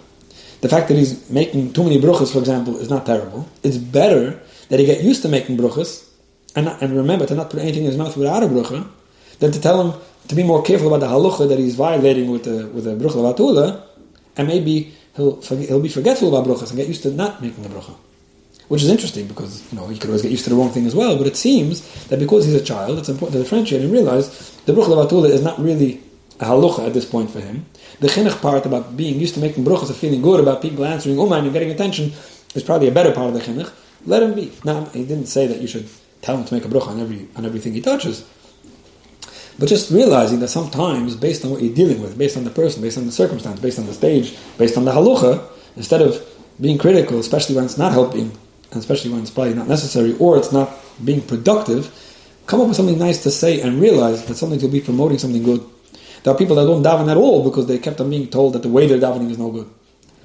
The 0.65 0.71
fact 0.71 0.89
that 0.89 0.97
he's 0.97 1.29
making 1.29 1.75
too 1.75 1.85
many 1.85 2.01
bruchas, 2.01 2.33
for 2.33 2.39
example, 2.39 2.79
is 2.79 2.89
not 2.89 3.05
terrible. 3.05 3.47
It's 3.63 3.77
better 3.77 4.41
that 4.71 4.81
he 4.81 4.87
get 4.87 5.05
used 5.05 5.21
to 5.21 5.29
making 5.29 5.59
bruchas 5.59 6.09
and, 6.57 6.69
and 6.69 6.97
remember 6.97 7.27
to 7.27 7.35
not 7.35 7.51
put 7.51 7.61
anything 7.61 7.83
in 7.83 7.91
his 7.91 7.99
mouth 7.99 8.17
without 8.17 8.43
a 8.43 8.47
brucha 8.47 8.89
than 9.41 9.53
to 9.53 9.61
tell 9.61 9.79
him 9.83 10.01
to 10.29 10.35
be 10.35 10.43
more 10.43 10.63
careful 10.63 10.87
about 10.89 11.01
the 11.01 11.13
halacha 11.15 11.47
that 11.51 11.59
he's 11.59 11.75
violating 11.75 12.31
with 12.31 12.45
the 12.45 12.67
with 12.69 12.85
the 12.85 12.97
brucha 12.97 13.17
levatula, 13.21 13.83
and 14.39 14.49
maybe 14.49 14.95
he'll 15.17 15.39
he'll 15.43 15.83
be 15.83 15.91
forgetful 15.91 16.35
about 16.35 16.49
bruchas 16.49 16.71
and 16.71 16.79
get 16.79 16.89
used 16.89 17.03
to 17.03 17.11
not 17.11 17.43
making 17.43 17.67
a 17.67 17.69
brucha, 17.69 17.95
which 18.69 18.83
is 18.83 18.89
interesting 18.89 19.27
because 19.27 19.71
you 19.71 19.79
know 19.79 19.87
he 19.89 19.99
could 19.99 20.09
always 20.09 20.23
get 20.23 20.31
used 20.31 20.45
to 20.45 20.51
the 20.51 20.57
wrong 20.57 20.71
thing 20.71 20.87
as 20.87 20.95
well. 20.95 21.19
But 21.19 21.27
it 21.27 21.37
seems 21.37 22.07
that 22.07 22.19
because 22.19 22.47
he's 22.47 22.55
a 22.55 22.65
child, 22.65 22.99
it's 22.99 23.11
important 23.11 23.35
to 23.35 23.43
differentiate 23.43 23.83
and 23.83 23.93
realize 23.93 24.57
the 24.65 24.73
brucha 24.73 24.89
levatula 24.97 25.29
is 25.29 25.43
not 25.43 25.61
really 25.61 26.01
a 26.41 26.83
at 26.83 26.93
this 26.93 27.05
point 27.05 27.31
for 27.31 27.41
him. 27.41 27.67
The 28.01 28.09
chinuch 28.09 28.41
part 28.41 28.67
about 28.67 28.97
being 28.97 29.21
used 29.21 29.35
to 29.35 29.41
making 29.41 29.65
bruchas 29.65 29.89
and 29.89 29.97
feeling 29.97 30.23
good 30.23 30.41
about 30.41 30.63
people 30.63 30.85
answering 30.85 31.17
umayim 31.17 31.45
and 31.45 31.53
getting 31.53 31.71
attention 31.71 32.13
is 32.55 32.63
probably 32.63 32.89
a 32.89 32.93
better 32.93 33.13
part 33.13 33.29
of 33.29 33.35
the 33.35 33.41
chinuch. 33.41 33.73
Let 34.07 34.23
him 34.23 34.35
be. 34.35 34.53
Now 34.65 34.87
he 34.87 35.05
didn't 35.05 35.27
say 35.27 35.47
that 35.47 35.61
you 35.61 35.69
should 35.69 35.89
tell 36.23 36.37
him 36.37 36.45
to 36.45 36.55
make 36.55 36.65
a 36.65 36.69
brucha 36.69 36.89
on 36.89 37.01
every 37.01 37.29
on 37.37 37.45
everything 37.45 37.73
he 37.73 37.81
touches. 37.81 38.25
But 39.59 39.69
just 39.69 39.91
realizing 39.91 40.41
that 40.41 40.49
sometimes, 40.49 41.15
based 41.15 41.45
on 41.45 41.53
what 41.53 41.63
you're 41.63 41.75
dealing 41.75 42.03
with, 42.03 42.19
based 42.19 42.37
on 42.37 42.43
the 42.43 42.51
person, 42.51 42.83
based 42.83 42.99
on 42.99 43.07
the 43.07 43.13
circumstance, 43.13 43.61
based 43.61 43.79
on 43.79 43.87
the 43.87 43.95
stage, 43.95 44.37
based 44.59 44.77
on 44.77 44.85
the 44.85 44.91
halucha, 44.91 45.49
instead 45.77 46.03
of 46.03 46.21
being 46.61 46.77
critical, 46.77 47.21
especially 47.21 47.55
when 47.55 47.65
it's 47.65 47.79
not 47.79 47.93
helping, 47.93 48.33
and 48.73 48.81
especially 48.81 49.13
when 49.13 49.21
it's 49.21 49.31
probably 49.31 49.55
not 49.55 49.69
necessary, 49.69 50.17
or 50.19 50.37
it's 50.37 50.51
not 50.51 50.73
being 51.05 51.21
productive, 51.21 51.93
come 52.47 52.61
up 52.61 52.67
with 52.67 52.77
something 52.77 52.99
nice 52.99 53.23
to 53.23 53.31
say 53.31 53.61
and 53.61 53.81
realize 53.81 54.25
that 54.27 54.35
something 54.35 54.61
will 54.61 54.69
be 54.69 54.81
promoting 54.81 55.19
something 55.19 55.43
good. 55.43 55.65
There 56.25 56.33
are 56.33 56.37
people 56.37 56.57
that 56.57 56.65
don't 56.65 56.83
daven 56.83 57.11
at 57.11 57.19
all 57.19 57.45
because 57.45 57.67
they 57.67 57.79
kept 57.79 58.01
on 58.01 58.09
being 58.09 58.29
told 58.29 58.55
that 58.55 58.63
the 58.63 58.69
way 58.69 58.87
they're 58.87 58.99
davening 58.99 59.31
is 59.31 59.39
no 59.39 59.51
good. 59.51 59.69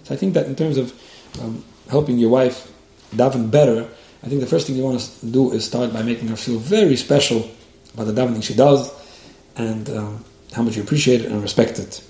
So 0.03 0.13
I 0.15 0.17
think 0.17 0.33
that 0.33 0.47
in 0.47 0.55
terms 0.55 0.77
of 0.77 0.93
um, 1.41 1.63
helping 1.89 2.17
your 2.17 2.29
wife 2.29 2.71
daven 3.11 3.51
better, 3.51 3.85
I 4.23 4.27
think 4.29 4.39
the 4.39 4.47
first 4.47 4.65
thing 4.65 4.77
you 4.77 4.83
want 4.83 4.99
to 4.99 5.25
do 5.25 5.51
is 5.51 5.65
start 5.65 5.91
by 5.91 6.01
making 6.01 6.29
her 6.29 6.37
feel 6.37 6.57
very 6.57 6.95
special 6.95 7.49
about 7.93 8.05
the 8.05 8.13
davening 8.13 8.41
she 8.41 8.55
does 8.55 8.91
and 9.57 9.89
um, 9.89 10.23
how 10.53 10.63
much 10.63 10.77
you 10.77 10.83
appreciate 10.83 11.19
it 11.21 11.31
and 11.31 11.41
respect 11.41 11.79
it. 11.79 12.01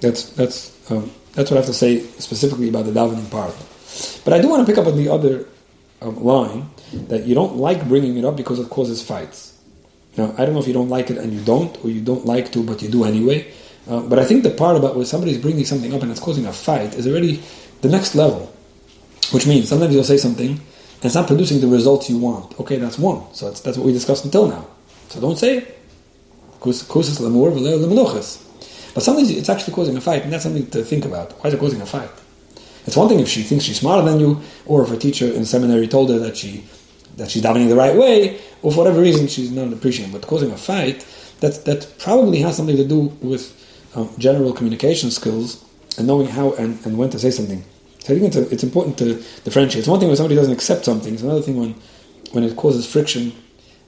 That's 0.00 0.30
that's 0.30 0.90
um, 0.90 1.10
that's 1.34 1.50
what 1.50 1.58
I 1.58 1.60
have 1.60 1.66
to 1.66 1.74
say 1.74 2.00
specifically 2.18 2.70
about 2.70 2.86
the 2.86 2.92
davening 2.92 3.30
part. 3.30 3.54
But 4.24 4.32
I 4.32 4.40
do 4.40 4.48
want 4.48 4.66
to 4.66 4.72
pick 4.72 4.78
up 4.78 4.86
on 4.86 4.96
the 4.96 5.10
other 5.10 5.46
um, 6.00 6.24
line 6.24 6.70
that 7.08 7.26
you 7.26 7.34
don't 7.34 7.56
like 7.56 7.86
bringing 7.88 8.16
it 8.16 8.24
up 8.24 8.36
because 8.36 8.58
it 8.58 8.70
causes 8.70 9.02
fights. 9.02 9.47
Now, 10.18 10.34
I 10.36 10.44
don't 10.44 10.52
know 10.54 10.60
if 10.60 10.66
you 10.66 10.74
don't 10.74 10.88
like 10.88 11.10
it 11.10 11.16
and 11.16 11.32
you 11.32 11.40
don't, 11.40 11.72
or 11.84 11.90
you 11.90 12.00
don't 12.00 12.26
like 12.26 12.50
to 12.52 12.64
but 12.64 12.82
you 12.82 12.88
do 12.88 13.04
anyway. 13.04 13.50
Uh, 13.88 14.00
but 14.00 14.18
I 14.18 14.24
think 14.24 14.42
the 14.42 14.50
part 14.50 14.76
about 14.76 14.96
when 14.96 15.06
somebody's 15.06 15.38
bringing 15.38 15.64
something 15.64 15.94
up 15.94 16.02
and 16.02 16.10
it's 16.10 16.20
causing 16.20 16.44
a 16.44 16.52
fight 16.52 16.94
is 16.94 17.06
already 17.06 17.40
the 17.80 17.88
next 17.88 18.16
level. 18.16 18.52
Which 19.30 19.46
means 19.46 19.68
sometimes 19.68 19.94
you'll 19.94 20.02
say 20.02 20.16
something 20.16 20.50
and 20.50 21.04
it's 21.04 21.14
not 21.14 21.28
producing 21.28 21.60
the 21.60 21.68
results 21.68 22.10
you 22.10 22.18
want. 22.18 22.58
Okay, 22.58 22.76
that's 22.78 22.98
one. 22.98 23.32
So 23.32 23.46
that's, 23.46 23.60
that's 23.60 23.78
what 23.78 23.86
we 23.86 23.92
discussed 23.92 24.24
until 24.24 24.48
now. 24.48 24.66
So 25.08 25.20
don't 25.20 25.38
say 25.38 25.58
it. 25.58 25.78
But 26.60 26.74
sometimes 29.04 29.30
it's 29.30 29.48
actually 29.48 29.74
causing 29.74 29.96
a 29.96 30.00
fight, 30.00 30.24
and 30.24 30.32
that's 30.32 30.42
something 30.42 30.68
to 30.70 30.82
think 30.82 31.04
about. 31.04 31.32
Why 31.34 31.48
is 31.48 31.54
it 31.54 31.60
causing 31.60 31.80
a 31.80 31.86
fight? 31.86 32.10
It's 32.84 32.96
one 32.96 33.08
thing 33.08 33.20
if 33.20 33.28
she 33.28 33.42
thinks 33.42 33.64
she's 33.64 33.78
smarter 33.78 34.02
than 34.02 34.18
you, 34.18 34.40
or 34.66 34.82
if 34.82 34.90
a 34.90 34.96
teacher 34.96 35.26
in 35.26 35.44
seminary 35.44 35.86
told 35.86 36.10
her 36.10 36.18
that 36.18 36.36
she 36.36 36.64
that 37.18 37.30
she's 37.30 37.42
davening 37.42 37.68
the 37.68 37.76
right 37.76 37.94
way, 37.94 38.40
or 38.62 38.72
for 38.72 38.78
whatever 38.78 39.00
reason 39.00 39.26
she's 39.28 39.50
not 39.50 39.72
appreciating. 39.72 40.12
But 40.12 40.26
causing 40.26 40.50
a 40.50 40.56
fight, 40.56 41.06
that 41.40 41.64
that 41.66 41.94
probably 41.98 42.38
has 42.40 42.56
something 42.56 42.76
to 42.76 42.86
do 42.86 43.12
with 43.20 43.54
um, 43.94 44.08
general 44.18 44.52
communication 44.52 45.10
skills 45.10 45.64
and 45.96 46.06
knowing 46.06 46.28
how 46.28 46.54
and, 46.54 46.84
and 46.86 46.96
when 46.96 47.10
to 47.10 47.18
say 47.18 47.30
something. 47.30 47.62
So 48.00 48.14
I 48.14 48.18
think 48.18 48.28
it's, 48.28 48.36
a, 48.36 48.50
it's 48.50 48.64
important 48.64 48.96
to 48.98 49.14
differentiate. 49.44 49.80
It's 49.80 49.88
one 49.88 50.00
thing 50.00 50.08
when 50.08 50.16
somebody 50.16 50.36
doesn't 50.36 50.52
accept 50.52 50.84
something. 50.84 51.12
It's 51.12 51.22
another 51.22 51.42
thing 51.42 51.56
when 51.56 51.74
when 52.32 52.44
it 52.44 52.56
causes 52.56 52.86
friction 52.86 53.32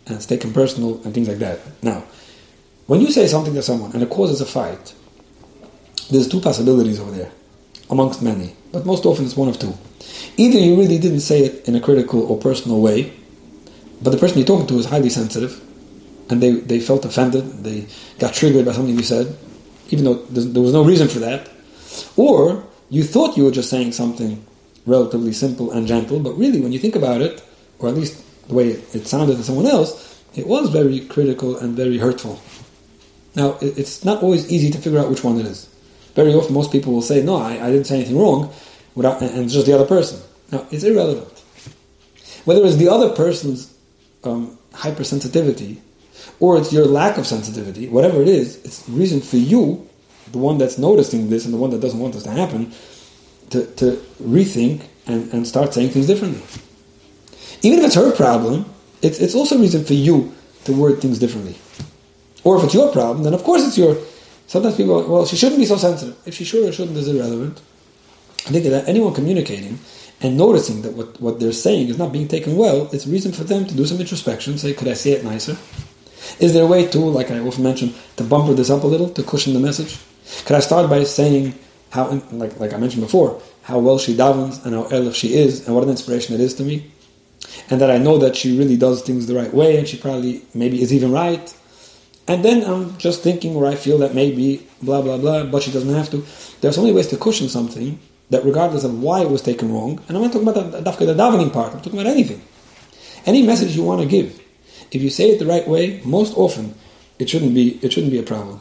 and 0.07 0.17
it's 0.17 0.27
taken 0.27 0.53
personal 0.53 1.01
and 1.05 1.15
things 1.15 1.29
like 1.29 1.39
that. 1.39 1.61
Now, 1.83 2.05
when 2.87 3.01
you 3.01 3.11
say 3.13 3.27
something 3.27 3.55
to 3.55 3.63
someone 3.63 3.93
and 3.93 4.03
it 4.03 4.11
causes 4.11 4.41
a 4.41 4.47
fight, 4.47 4.95
there's 6.11 6.27
two 6.27 6.41
possibilities 6.41 6.99
over 6.99 7.13
there, 7.13 7.31
amongst 7.89 8.23
many, 8.23 8.57
but 8.73 8.85
most 8.85 9.07
often 9.07 9.25
it's 9.25 9.37
one 9.37 9.49
of 9.49 9.59
two. 9.59 9.75
Either 10.37 10.59
you 10.59 10.77
really 10.77 10.99
didn't 10.99 11.21
say 11.21 11.45
it 11.45 11.69
in 11.69 11.77
a 11.77 11.81
critical 11.81 12.23
or 12.23 12.39
personal 12.39 12.81
way, 12.81 13.13
but 14.03 14.11
the 14.11 14.17
person 14.19 14.39
you're 14.39 14.47
talking 14.47 14.67
to 14.69 14.79
is 14.79 14.87
highly 14.87 15.11
sensitive, 15.11 15.61
and 16.31 16.43
they, 16.43 16.53
they 16.53 16.81
felt 16.81 17.05
offended, 17.05 17.65
they 17.65 17.87
got 18.19 18.35
triggered 18.35 18.65
by 18.65 18.73
something 18.73 18.97
you 18.97 19.03
said, 19.03 19.37
even 19.91 20.05
though 20.05 20.15
there 20.15 20.63
was 20.63 20.73
no 20.73 20.85
reason 20.85 21.09
for 21.09 21.19
that. 21.19 21.51
Or 22.17 22.65
you 22.89 23.05
thought 23.05 23.37
you 23.37 23.45
were 23.45 23.51
just 23.51 23.69
saying 23.69 23.93
something 23.93 24.45
relatively 24.87 25.33
simple 25.33 25.73
and 25.73 25.87
gentle, 25.87 26.21
but 26.21 26.39
really, 26.39 26.61
when 26.61 26.73
you 26.73 26.79
think 26.79 26.97
about 26.97 27.21
it, 27.21 27.43
or 27.79 27.89
at 27.89 27.95
least 27.95 28.23
the 28.49 28.55
way 28.55 28.69
it 28.69 29.07
sounded 29.07 29.37
to 29.37 29.43
someone 29.43 29.67
else, 29.67 30.23
it 30.35 30.47
was 30.47 30.71
very 30.71 31.01
critical 31.01 31.57
and 31.57 31.77
very 31.77 31.99
hurtful. 31.99 32.41
Now, 33.35 33.59
it's 33.61 34.05
not 34.05 34.23
always 34.23 34.51
easy 34.51 34.71
to 34.71 34.79
figure 34.79 34.99
out 34.99 35.11
which 35.11 35.23
one 35.25 35.39
it 35.39 35.47
is. 35.47 35.69
Very 36.15 36.35
often, 36.35 36.55
most 36.55 36.73
people 36.73 36.93
will 36.93 37.03
say, 37.03 37.23
"No, 37.23 37.37
I, 37.37 37.53
I 37.65 37.71
didn't 37.71 37.87
say 37.87 37.97
anything 37.97 38.19
wrong," 38.19 38.53
without, 38.95 39.23
and 39.23 39.45
it's 39.45 39.53
just 39.53 39.67
the 39.67 39.75
other 39.75 39.87
person. 39.87 40.21
Now, 40.51 40.67
it's 40.71 40.83
irrelevant. 40.83 41.29
Whether 42.45 42.65
it's 42.65 42.77
the 42.77 42.89
other 42.89 43.11
person's 43.11 43.70
um, 44.25 44.59
hypersensitivity 44.73 45.81
or 46.39 46.59
it's 46.59 46.73
your 46.73 46.87
lack 46.87 47.19
of 47.19 47.27
sensitivity, 47.27 47.89
whatever 47.89 48.21
it 48.23 48.29
is, 48.29 48.57
it's 48.65 48.89
reason 48.89 49.21
for 49.21 49.37
you, 49.37 49.89
the 50.33 50.39
one 50.39 50.59
that's 50.59 50.79
noticing 50.79 51.29
this 51.29 51.45
and 51.45 51.53
the 51.53 51.59
one 51.59 51.71
that 51.71 51.81
doesn't 51.81 51.99
want 51.99 52.15
this 52.15 52.23
to 52.25 52.31
happen, 52.31 52.73
to, 53.51 53.67
to 53.77 54.03
rethink 54.23 54.83
and, 55.07 55.33
and 55.33 55.47
start 55.47 55.75
saying 55.75 55.91
things 55.91 56.07
differently. 56.07 56.43
Even 57.63 57.81
if 57.81 57.87
it's 57.87 57.95
her 57.95 58.13
problem, 58.13 58.65
it's, 59.03 59.19
it's 59.19 59.35
also 59.35 59.59
reason 59.59 59.85
for 59.85 59.95
you 59.95 60.35
to 60.65 60.73
word 60.73 61.01
things 61.01 61.19
differently. 61.19 61.57
Or 62.45 62.57
if 62.57 62.65
it's 62.65 62.75
your 62.75 62.93
problem, 62.93 63.25
then 63.25 63.35
of 63.35 63.45
course 63.45 63.67
it's 63.67 63.77
your. 63.77 63.97
Sometimes 64.47 64.77
people, 64.77 65.07
well, 65.09 65.27
she 65.27 65.37
shouldn't 65.37 65.61
be 65.61 65.67
so 65.67 65.77
sensitive. 65.77 66.17
If 66.27 66.35
she 66.35 66.45
should 66.45 66.69
or 66.69 66.73
shouldn't 66.73 66.97
is 66.97 67.07
irrelevant. 67.07 67.61
I 68.47 68.51
think 68.51 68.65
that 68.65 68.89
anyone 68.89 69.15
communicating 69.15 69.79
and 70.23 70.37
noticing 70.37 70.83
that 70.83 70.93
what, 70.93 71.21
what 71.21 71.41
they're 71.41 71.53
saying 71.53 71.89
is 71.89 71.99
not 71.99 72.13
being 72.13 72.29
taken 72.29 72.57
well, 72.57 72.89
it's 72.93 73.07
reason 73.07 73.33
for 73.33 73.45
them 73.45 73.67
to 73.67 73.75
do 73.75 73.87
some 73.87 74.01
introspection, 74.01 74.59
say, 74.59 74.75
could 74.75 74.89
I 74.89 74.95
say 74.95 75.13
it 75.13 75.25
nicer? 75.25 75.57
Is 76.39 76.53
there 76.53 76.65
a 76.65 76.67
way 76.67 76.87
to, 76.89 76.99
like 76.99 77.31
I 77.31 77.39
often 77.39 77.65
mention, 77.65 77.95
to 78.17 78.25
bumper 78.25 78.53
this 78.53 78.71
up 78.71 78.85
a 78.85 78.87
little, 78.87 79.09
to 79.11 79.23
cushion 79.23 79.55
the 79.55 79.61
message? 79.61 79.99
Could 80.45 80.57
I 80.57 80.61
start 80.61 80.91
by 80.91 81.05
saying 81.05 81.55
how, 81.91 82.23
like, 82.33 82.59
like 82.61 82.73
I 82.75 82.77
mentioned 82.77 83.03
before, 83.03 83.41
how 83.63 83.79
well 83.79 83.99
she 83.99 84.15
davens 84.15 84.65
and 84.65 84.75
how 84.75 84.85
elif 84.85 85.15
she 85.15 85.35
is 85.35 85.67
and 85.67 85.75
what 85.75 85.85
an 85.85 85.91
inspiration 85.91 86.35
it 86.35 86.41
is 86.41 86.55
to 86.55 86.65
me? 86.65 86.91
And 87.71 87.81
that 87.81 87.91
I 87.91 87.99
know 87.99 88.19
that 88.19 88.37
she 88.37 88.57
really 88.59 88.77
does 88.77 89.03
things 89.03 89.27
the 89.27 89.35
right 89.35 89.53
way 89.53 89.79
and 89.79 89.89
she 89.89 89.97
probably 89.97 90.43
maybe 90.55 90.83
is 90.83 90.93
even 90.93 91.13
right. 91.13 91.55
And 92.29 92.45
then 92.45 92.63
I'm 92.65 92.97
just 92.99 93.23
thinking 93.23 93.55
where 93.55 93.71
I 93.71 93.75
feel 93.75 93.99
that 93.99 94.15
maybe 94.15 94.67
blah 94.83 95.03
blah 95.03 95.19
blah, 95.19 95.45
but 95.45 95.63
she 95.63 95.73
doesn't 95.73 95.93
have 95.93 96.11
to. 96.11 96.25
There's 96.61 96.79
only 96.79 96.93
ways 96.93 97.09
to 97.09 97.17
cushion 97.17 97.49
something 97.49 97.99
that 98.31 98.45
regardless 98.45 98.85
of 98.85 99.01
why 99.03 99.21
it 99.21 99.31
was 99.31 99.43
taken 99.43 99.73
wrong, 99.73 100.01
and 100.09 100.17
I'm 100.17 100.23
not 100.23 100.33
talking 100.33 100.49
about 100.49 100.73
the, 100.73 100.81
the, 100.81 101.13
the 101.13 101.15
davening 101.15 101.53
part, 101.53 101.75
I'm 101.75 101.81
talking 101.81 102.01
about 102.01 102.11
anything. 102.11 102.43
Any 103.27 103.43
message 103.43 103.77
you 103.77 103.83
want 103.83 104.01
to 104.01 104.07
give, 104.07 104.41
if 104.91 105.03
you 105.03 105.11
say 105.11 105.31
it 105.31 105.39
the 105.39 105.47
right 105.47 105.67
way, 105.69 106.01
most 106.05 106.37
often 106.37 106.75
it 107.19 107.29
shouldn't 107.29 107.55
be 107.55 107.79
it 107.83 107.93
shouldn't 107.93 108.13
be 108.13 108.19
a 108.19 108.23
problem. 108.23 108.61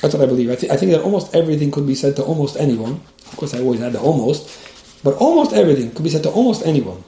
That's 0.00 0.14
what 0.14 0.22
I 0.22 0.26
believe. 0.26 0.50
I, 0.50 0.56
th- 0.56 0.72
I 0.72 0.76
think 0.76 0.92
that 0.92 1.02
almost 1.02 1.34
everything 1.34 1.70
could 1.70 1.86
be 1.86 1.94
said 1.94 2.16
to 2.16 2.24
almost 2.24 2.56
anyone. 2.56 3.02
Of 3.26 3.36
course, 3.36 3.54
I 3.54 3.60
always 3.60 3.82
add 3.82 3.92
the 3.92 4.00
almost, 4.00 5.02
but 5.04 5.14
almost 5.14 5.52
everything 5.52 5.92
could 5.92 6.02
be 6.02 6.10
said 6.10 6.22
to 6.24 6.30
almost 6.30 6.66
anyone. 6.66 7.04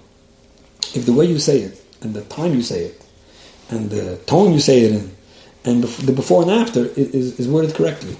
If 0.94 1.07
the 1.07 1.12
way 1.12 1.25
you 1.25 1.38
say 1.38 1.61
it, 1.61 1.83
and 2.03 2.14
the 2.14 2.22
time 2.22 2.55
you 2.55 2.62
say 2.62 2.85
it, 2.85 3.05
and 3.70 3.90
the 3.90 4.18
tone 4.27 4.53
you 4.53 4.61
say 4.61 4.83
it 4.83 4.92
in, 4.92 5.16
and 5.64 5.83
the 5.85 6.12
before 6.12 6.42
and 6.42 6.51
after 6.51 6.87
is, 6.87 7.38
is 7.40 7.48
worded 7.48 7.75
correctly. 7.75 8.16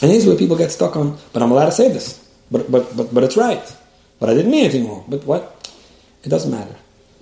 And 0.00 0.10
here's 0.10 0.26
where 0.26 0.36
people 0.36 0.56
get 0.56 0.70
stuck 0.70 0.96
on, 0.96 1.18
but 1.32 1.42
I'm 1.42 1.50
allowed 1.50 1.66
to 1.66 1.72
say 1.72 1.88
this. 1.88 2.27
But, 2.50 2.70
but, 2.70 2.96
but, 2.96 3.14
but 3.14 3.24
it's 3.24 3.36
right. 3.36 3.76
But 4.18 4.30
I 4.30 4.34
didn't 4.34 4.50
mean 4.50 4.64
anything 4.64 4.88
wrong. 4.88 5.04
But 5.08 5.24
what? 5.24 5.72
It 6.24 6.28
doesn't 6.28 6.50
matter. 6.50 6.74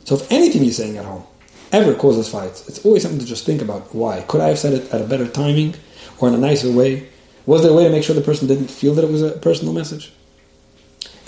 So 0.04 0.14
if 0.14 0.30
anything 0.30 0.62
you're 0.62 0.72
saying 0.72 0.96
at 0.96 1.04
home 1.04 1.24
ever 1.72 1.94
causes 1.94 2.28
fights, 2.28 2.68
it's 2.68 2.84
always 2.84 3.02
something 3.02 3.20
to 3.20 3.26
just 3.26 3.44
think 3.44 3.60
about 3.60 3.94
why. 3.94 4.24
Could 4.28 4.40
I 4.40 4.48
have 4.48 4.58
said 4.58 4.72
it 4.72 4.92
at 4.92 5.00
a 5.00 5.04
better 5.04 5.28
timing 5.28 5.74
or 6.18 6.28
in 6.28 6.34
a 6.34 6.38
nicer 6.38 6.70
way? 6.70 7.08
Was 7.44 7.62
there 7.62 7.72
a 7.72 7.74
way 7.74 7.84
to 7.84 7.90
make 7.90 8.04
sure 8.04 8.14
the 8.14 8.22
person 8.22 8.48
didn't 8.48 8.70
feel 8.70 8.94
that 8.94 9.04
it 9.04 9.10
was 9.10 9.22
a 9.22 9.32
personal 9.32 9.72
message? 9.74 10.12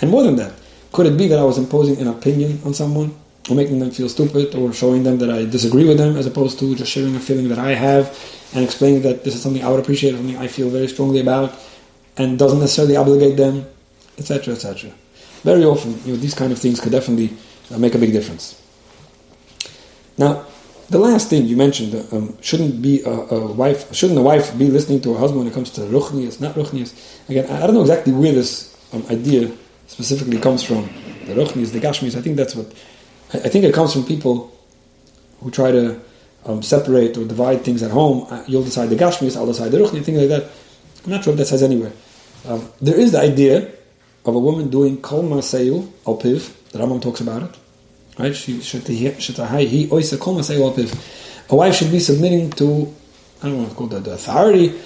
And 0.00 0.11
more 0.11 0.22
than 0.22 0.37
that, 0.37 0.52
could 0.92 1.06
it 1.06 1.18
be 1.18 1.28
that 1.28 1.38
I 1.38 1.44
was 1.44 1.58
imposing 1.58 1.98
an 1.98 2.08
opinion 2.08 2.61
on 2.64 2.72
someone 2.72 3.14
or 3.50 3.56
making 3.56 3.78
them 3.78 3.90
feel 3.90 4.08
stupid 4.08 4.54
or 4.54 4.72
showing 4.72 5.02
them 5.02 5.18
that 5.18 5.30
I 5.30 5.44
disagree 5.44 5.84
with 5.84 5.98
them 5.98 6.16
as 6.16 6.26
opposed 6.26 6.58
to 6.61 6.74
just 6.74 6.90
sharing 6.90 7.16
a 7.16 7.20
feeling 7.20 7.48
that 7.48 7.58
I 7.58 7.74
have 7.74 8.16
and 8.54 8.64
explaining 8.64 9.02
that 9.02 9.24
this 9.24 9.34
is 9.34 9.42
something 9.42 9.62
I 9.62 9.68
would 9.70 9.80
appreciate, 9.80 10.14
something 10.14 10.37
I 10.37 10.48
feel 10.48 10.70
very 10.70 10.88
strongly 10.88 11.20
about 11.20 11.54
and 12.16 12.38
doesn't 12.38 12.61
necessarily 12.61 12.96
obligate 12.96 13.37
them 13.37 13.66
etc., 14.18 14.54
etc. 14.54 14.90
Very 15.42 15.64
often, 15.64 16.00
you 16.04 16.12
know, 16.12 16.18
these 16.18 16.35
kind 16.35 16.52
of 16.52 16.59
things 16.59 16.81
could 16.81 16.92
definitely 16.92 17.37
uh, 17.72 17.78
make 17.78 17.94
a 17.94 17.98
big 17.98 18.12
difference. 18.12 18.61
Now, 20.16 20.46
the 20.90 20.98
last 20.98 21.28
thing 21.28 21.44
you 21.44 21.57
mentioned 21.57 21.94
um, 22.12 22.37
shouldn't 22.40 22.81
be 22.81 23.02
a, 23.02 23.11
a, 23.11 23.52
wife. 23.52 23.94
Shouldn't 23.94 24.18
a 24.18 24.22
wife 24.22 24.57
be 24.59 24.68
listening 24.68 25.00
to 25.02 25.12
her 25.12 25.20
husband 25.20 25.40
when 25.40 25.48
it 25.48 25.54
comes 25.54 25.70
to 25.72 25.83
ruchnias, 25.83 26.40
not 26.40 26.54
ruchnias? 26.54 26.92
Again, 27.28 27.48
I 27.50 27.66
don't 27.66 27.74
know 27.74 27.83
exactly 27.83 28.12
where 28.12 28.33
this 28.33 28.74
um, 28.92 29.04
idea 29.11 29.50
specifically 29.87 30.38
comes 30.38 30.62
from. 30.64 30.88
The 31.26 31.35
ruchnias, 31.35 31.72
the 31.72 31.81
gashmis. 31.81 32.16
I 32.16 32.22
think 32.22 32.37
that's 32.37 32.57
what. 32.57 32.66
I, 33.35 33.48
think 33.50 33.66
it 33.66 33.74
comes 33.74 33.92
from 33.92 34.04
people 34.04 34.50
who 35.40 35.50
try 35.50 35.70
to 35.70 36.00
um, 36.46 36.62
separate 36.62 37.18
or 37.18 37.26
divide 37.26 37.62
things 37.62 37.83
at 37.83 37.90
home. 37.90 38.26
Uh, 38.31 38.42
you'll 38.46 38.64
decide 38.64 38.88
the 38.88 38.96
gashmis, 38.96 39.37
I'll 39.37 39.46
decide 39.46 39.70
the 39.70 39.78
ruchni, 39.78 40.02
things 40.02 40.18
like 40.18 40.31
that. 40.31 40.50
I'm 41.04 41.11
not 41.11 41.22
sure 41.22 41.35
if 41.35 41.38
that 41.38 41.46
says 41.46 41.62
anywhere. 41.62 41.92
Um, 42.46 42.66
there 42.81 42.98
is 42.98 43.12
the 43.12 43.20
idea 43.20 43.70
of 44.24 44.35
a 44.35 44.38
woman 44.38 44.68
doing 44.68 45.00
kol 45.00 45.22
maseyu 45.22 45.90
al 46.07 46.18
piv. 46.18 46.54
The 46.70 46.78
Rambam 46.78 47.00
talks 47.00 47.20
about 47.20 47.42
it. 47.42 47.57
Right? 48.18 48.35
She 48.35 48.61
should 48.61 48.87
he 48.87 49.09
oisa 49.09 50.18
kol 50.18 50.37
maseyu 50.37 50.61
al. 50.61 51.50
A 51.50 51.57
wife 51.57 51.74
should 51.74 51.90
be 51.90 52.00
submitting 52.00 52.50
to 52.52 52.94
I 53.42 53.46
don't 53.46 53.59
want 53.59 53.70
to 53.70 53.74
call 53.76 53.87
the, 53.87 54.00
the 54.00 54.12
authority 54.12 54.78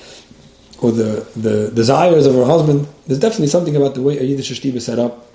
or 0.80 0.90
the, 0.90 1.26
the 1.36 1.70
desires 1.70 2.26
of 2.26 2.34
her 2.34 2.44
husband. 2.44 2.86
There's 3.06 3.20
definitely 3.20 3.46
something 3.46 3.76
about 3.76 3.94
the 3.94 4.02
way 4.02 4.18
a 4.18 4.22
Yiddish 4.22 4.50
shtiba 4.50 4.74
is 4.74 4.86
set 4.86 4.98
up 4.98 5.26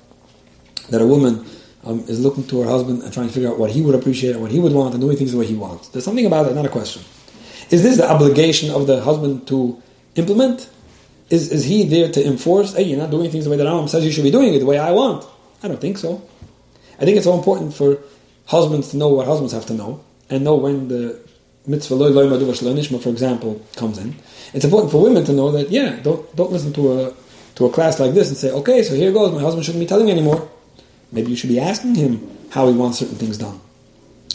that 0.90 1.02
a 1.02 1.06
woman 1.06 1.46
um, 1.84 2.02
is 2.02 2.20
looking 2.20 2.46
to 2.48 2.62
her 2.62 2.70
husband 2.70 3.02
and 3.02 3.12
trying 3.14 3.28
to 3.28 3.34
figure 3.34 3.50
out 3.50 3.58
what 3.58 3.72
he 3.72 3.82
would 3.82 3.96
appreciate 3.96 4.34
and 4.34 4.42
what 4.42 4.52
he 4.52 4.60
would 4.60 4.74
want 4.74 4.94
and 4.94 5.02
doing 5.02 5.18
things 5.18 5.32
the 5.32 5.38
way 5.38 5.46
he 5.46 5.56
wants. 5.56 5.88
There's 5.90 6.06
something 6.06 6.26
about 6.26 6.44
that, 6.44 6.56
not 6.56 6.66
a 6.66 6.70
question. 6.70 7.02
Is 7.70 7.82
this 7.84 7.98
the 7.98 8.10
obligation 8.10 8.70
of 8.70 8.88
the 8.88 9.02
husband 9.02 9.48
to 9.48 9.82
implement? 10.16 10.70
Is, 11.30 11.52
is 11.52 11.66
he 11.66 11.86
there 11.86 12.12
to 12.12 12.26
enforce, 12.26 12.74
hey, 12.74 12.84
you're 12.84 12.98
not 12.98 13.12
doing 13.12 13.30
things 13.30 13.44
the 13.46 13.52
way 13.52 13.58
that 13.58 13.68
Rambam 13.68 13.90
says 13.90 14.06
you 14.06 14.12
should 14.12 14.24
be 14.24 14.32
doing 14.32 14.54
it, 14.54 14.60
the 14.60 14.66
way 14.66 14.78
I 14.78 14.92
want? 14.92 15.26
I 15.62 15.68
don't 15.68 15.82
think 15.82 15.98
so. 15.98 16.28
I 17.00 17.06
think 17.06 17.18
it's 17.18 17.26
so 17.26 17.38
important 17.38 17.74
for 17.74 18.00
husbands 18.46 18.90
to 18.92 18.98
know 18.98 19.10
what 19.10 19.28
husbands 19.28 19.54
have 19.54 19.66
to 19.68 19.74
know 19.74 20.04
and 20.30 20.44
know 20.44 20.56
when 20.56 20.88
the 20.88 21.20
mitzvah 21.66 21.96
loy 21.96 22.10
loy 22.10 22.30
madu 22.30 22.46
nishma, 22.46 23.02
for 23.02 23.10
example, 23.10 23.62
comes 23.76 23.98
in. 23.98 24.16
It's 24.54 24.66
important 24.66 24.92
for 24.92 25.02
women 25.02 25.26
to 25.26 25.34
know 25.34 25.52
that 25.52 25.70
yeah, 25.70 26.00
don't 26.02 26.34
don't 26.36 26.52
listen 26.52 26.74
to 26.74 27.02
a 27.02 27.14
to 27.56 27.66
a 27.66 27.72
class 27.72 28.00
like 28.00 28.14
this 28.14 28.30
and 28.30 28.38
say, 28.38 28.52
okay, 28.52 28.84
so 28.84 28.96
here 28.96 29.12
goes. 29.12 29.34
My 29.34 29.42
husband 29.42 29.66
shouldn't 29.66 29.82
be 29.82 29.88
telling 29.88 30.06
me 30.06 30.12
anymore. 30.12 30.50
Maybe 31.12 31.30
you 31.30 31.36
should 31.36 31.50
be 31.50 31.60
asking 31.60 31.96
him 31.96 32.38
how 32.52 32.68
he 32.68 32.74
wants 32.74 33.00
certain 33.00 33.16
things 33.16 33.38
done. 33.38 33.60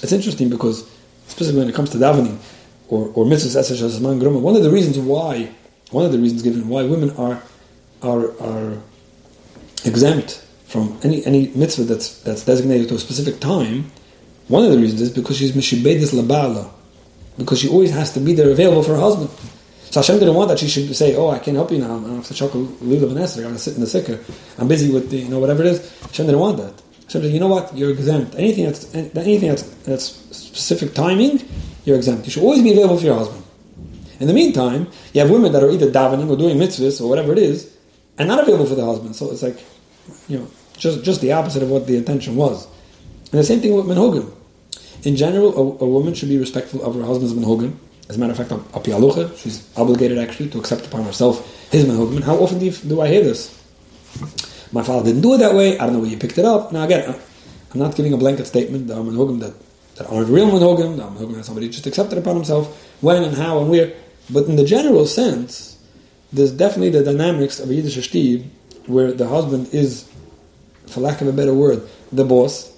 It's 0.03 0.13
interesting 0.13 0.51
because, 0.51 0.89
specifically 1.27 1.61
when 1.61 1.69
it 1.69 1.75
comes 1.75 1.91
to 1.91 1.99
davening 1.99 2.39
or 2.89 3.11
or 3.15 3.25
mitzvahs 3.25 4.01
one 4.01 4.57
of 4.57 4.63
the 4.63 4.71
reasons 4.71 4.99
why 4.99 5.51
one 5.93 6.05
of 6.05 6.13
the 6.13 6.19
reasons 6.19 6.43
given 6.43 6.69
why 6.69 6.83
women 6.85 7.11
are 7.17 7.43
are 8.03 8.33
are 8.41 8.79
exempt 9.85 10.45
from 10.67 10.99
any 11.03 11.25
any 11.27 11.49
mitzvah 11.55 11.85
that's 11.85 12.21
that's 12.23 12.45
designated 12.45 12.89
to 12.89 12.95
a 12.95 12.99
specific 12.99 13.41
time. 13.41 13.91
One 14.49 14.65
of 14.65 14.73
the 14.73 14.79
reasons 14.79 15.01
is 15.01 15.11
because 15.11 15.37
she's 15.37 15.53
mishibedis 15.53 16.13
labala, 16.13 16.71
because 17.39 17.61
she 17.61 17.69
always 17.69 17.91
has 17.91 18.13
to 18.15 18.21
be 18.21 18.33
there 18.33 18.51
available 18.51 18.83
for 18.83 18.95
her 18.95 19.01
husband. 19.01 19.31
So 19.91 20.01
Hashem 20.01 20.19
didn't 20.19 20.35
want 20.35 20.49
that 20.49 20.59
she 20.59 20.69
should 20.69 20.95
say, 20.97 21.15
"Oh, 21.15 21.29
I 21.29 21.39
can't 21.39 21.57
help 21.57 21.71
you 21.71 21.79
now. 21.79 22.03
I 22.05 22.15
have 22.15 22.27
to 22.27 22.35
chuckle 22.35 22.65
lulav 22.83 23.11
and 23.11 23.19
I 23.19 23.23
got 23.23 23.53
to 23.53 23.59
sit 23.59 23.75
in 23.75 23.81
the 23.81 23.87
sikkah. 23.87 24.19
I'm 24.59 24.67
busy 24.67 24.91
with 24.91 25.11
the, 25.11 25.19
you 25.19 25.29
know 25.29 25.39
whatever 25.39 25.63
it 25.63 25.69
is." 25.69 25.79
Hashem 26.01 26.27
didn't 26.27 26.41
want 26.41 26.57
that. 26.57 26.75
Hashem 27.05 27.23
said, 27.23 27.33
"You 27.33 27.41
know 27.41 27.49
what? 27.49 27.77
You're 27.77 27.91
exempt. 27.91 28.35
Anything 28.37 28.65
that's 28.65 28.95
anything 28.95 29.49
that's 29.51 29.65
that's 29.85 30.05
specific 30.31 30.95
timing, 30.95 31.43
you're 31.85 31.97
exempt. 31.97 32.25
You 32.27 32.33
should 32.33 32.43
always 32.43 32.63
be 32.63 32.73
available 32.73 32.97
for 32.97 33.05
your 33.05 33.17
husband." 33.17 33.42
In 34.23 34.29
the 34.29 34.35
meantime, 34.35 34.87
you 35.13 35.21
have 35.21 35.31
women 35.31 35.51
that 35.51 35.65
are 35.65 35.71
either 35.73 35.91
davening 35.91 36.31
or 36.31 36.37
doing 36.37 36.57
mitzvahs 36.57 37.01
or 37.01 37.09
whatever 37.09 37.33
it 37.33 37.39
is, 37.39 37.77
and 38.17 38.29
not 38.29 38.39
available 38.39 38.67
for 38.67 38.77
the 38.77 38.85
husband. 38.85 39.17
So 39.17 39.33
it's 39.33 39.43
like, 39.43 39.59
you 40.29 40.39
know, 40.39 40.47
just 40.77 41.03
just 41.03 41.21
the 41.21 41.33
opposite 41.33 41.65
of 41.65 41.71
what 41.71 41.89
the 41.89 41.97
intention 41.97 42.37
was. 42.37 42.69
And 43.33 43.41
the 43.41 43.43
same 43.43 43.61
thing 43.61 43.75
with 43.75 43.85
minhagim. 43.87 44.33
In 45.03 45.17
general, 45.17 45.51
a, 45.59 45.85
a, 45.85 45.89
woman 45.89 46.15
should 46.15 46.29
be 46.29 46.39
respectful 46.39 46.85
of 46.85 46.95
her 46.95 47.03
husband's 47.03 47.35
minhagim. 47.35 47.75
As 48.09 48.15
a 48.15 48.21
matter 48.21 48.31
of 48.31 48.39
fact, 48.39 48.53
api 48.53 48.93
she's 49.39 49.69
obligated 49.77 50.19
actually 50.19 50.51
to 50.51 50.61
accept 50.61 50.87
upon 50.87 51.03
herself 51.03 51.43
his 51.73 51.85
minhagim. 51.85 52.15
And 52.15 52.25
how 52.25 52.37
often 52.37 52.61
do, 52.61 52.67
you, 52.67 52.71
do 52.71 53.01
I 53.01 53.09
hear 53.09 53.25
this? 53.25 53.51
My 54.71 54.85
father 54.85 55.07
didn't 55.07 55.23
do 55.23 55.35
it 55.35 55.39
that 55.39 55.57
way. 55.57 55.81
I 55.81 55.87
don't 55.87 55.95
know 55.95 55.99
where 55.99 56.11
you 56.11 56.17
picked 56.17 56.39
it 56.39 56.45
up. 56.45 56.71
Now 56.71 56.85
again, 56.85 57.13
I'm 57.73 57.81
not 57.81 57.97
giving 57.97 58.13
a 58.13 58.17
blanket 58.17 58.47
statement. 58.47 58.87
There 58.87 58.99
are 58.99 59.03
that, 59.03 59.55
that 59.97 60.07
aren't 60.07 60.29
real 60.29 60.47
minhagim. 60.47 60.97
There 60.97 61.07
are 61.07 61.33
that 61.33 61.45
somebody 61.45 61.69
just 61.69 61.89
accepted 61.89 62.19
upon 62.19 62.37
himself. 62.37 62.89
When 63.01 63.25
and 63.25 63.37
how 63.37 63.59
and 63.59 63.69
where. 63.69 63.95
But 64.31 64.47
in 64.47 64.57
the 64.57 64.65
general 64.65 65.07
sense, 65.07 65.79
there's 66.33 66.53
definitely 66.53 66.91
the 66.91 67.05
dynamics 67.05 67.61
of 67.61 67.71
a 67.71 67.75
Yiddish 67.75 67.97
shtiv 67.97 68.47
where 68.87 69.13
the 69.13 69.29
husband 69.29 69.69
is, 69.73 70.09
for 70.87 71.01
lack 71.01 71.21
of 71.21 71.29
a 71.29 71.33
better 71.33 71.55
word, 71.55 71.87
the 72.11 72.25
boss, 72.25 72.73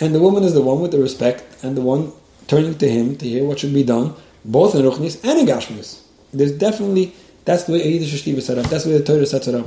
and 0.00 0.14
the 0.14 0.20
woman 0.20 0.44
is 0.44 0.54
the 0.54 0.62
one 0.62 0.80
with 0.80 0.92
the 0.92 0.98
respect 0.98 1.44
and 1.62 1.76
the 1.76 1.80
one 1.80 2.12
turning 2.46 2.76
to 2.78 2.88
him 2.88 3.16
to 3.16 3.28
hear 3.28 3.44
what 3.44 3.58
should 3.58 3.74
be 3.74 3.82
done, 3.82 4.14
both 4.44 4.74
in 4.74 4.82
Ruchnis 4.82 5.22
and 5.24 5.38
in 5.40 5.46
Gashmis. 5.46 6.02
There's 6.32 6.52
definitely, 6.52 7.14
that's 7.44 7.64
the 7.64 7.72
way 7.72 7.82
a 7.82 7.86
Yiddish 7.86 8.22
shtiv 8.22 8.38
is 8.38 8.46
set 8.46 8.58
up, 8.58 8.66
that's 8.66 8.84
the 8.84 8.90
way 8.90 8.98
the 8.98 9.04
Torah 9.04 9.26
sets 9.26 9.48
it 9.48 9.54
up. 9.54 9.66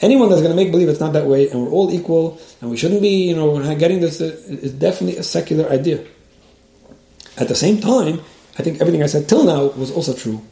Anyone 0.00 0.30
that's 0.30 0.40
going 0.40 0.56
to 0.56 0.56
make 0.56 0.70
believe 0.70 0.88
it's 0.88 1.00
not 1.00 1.12
that 1.12 1.26
way 1.26 1.50
and 1.50 1.62
we're 1.62 1.70
all 1.70 1.92
equal 1.92 2.40
and 2.60 2.70
we 2.70 2.76
shouldn't 2.76 3.02
be, 3.02 3.28
you 3.28 3.36
know, 3.36 3.74
getting 3.76 4.00
this, 4.00 4.20
uh, 4.20 4.36
is 4.46 4.72
definitely 4.72 5.18
a 5.18 5.22
secular 5.22 5.68
idea. 5.68 6.04
At 7.36 7.48
the 7.48 7.54
same 7.54 7.80
time, 7.80 8.20
I 8.58 8.62
think 8.62 8.80
everything 8.80 9.02
I 9.02 9.06
said 9.06 9.28
till 9.28 9.44
now 9.44 9.66
was 9.76 9.90
also 9.90 10.14
true 10.14 10.42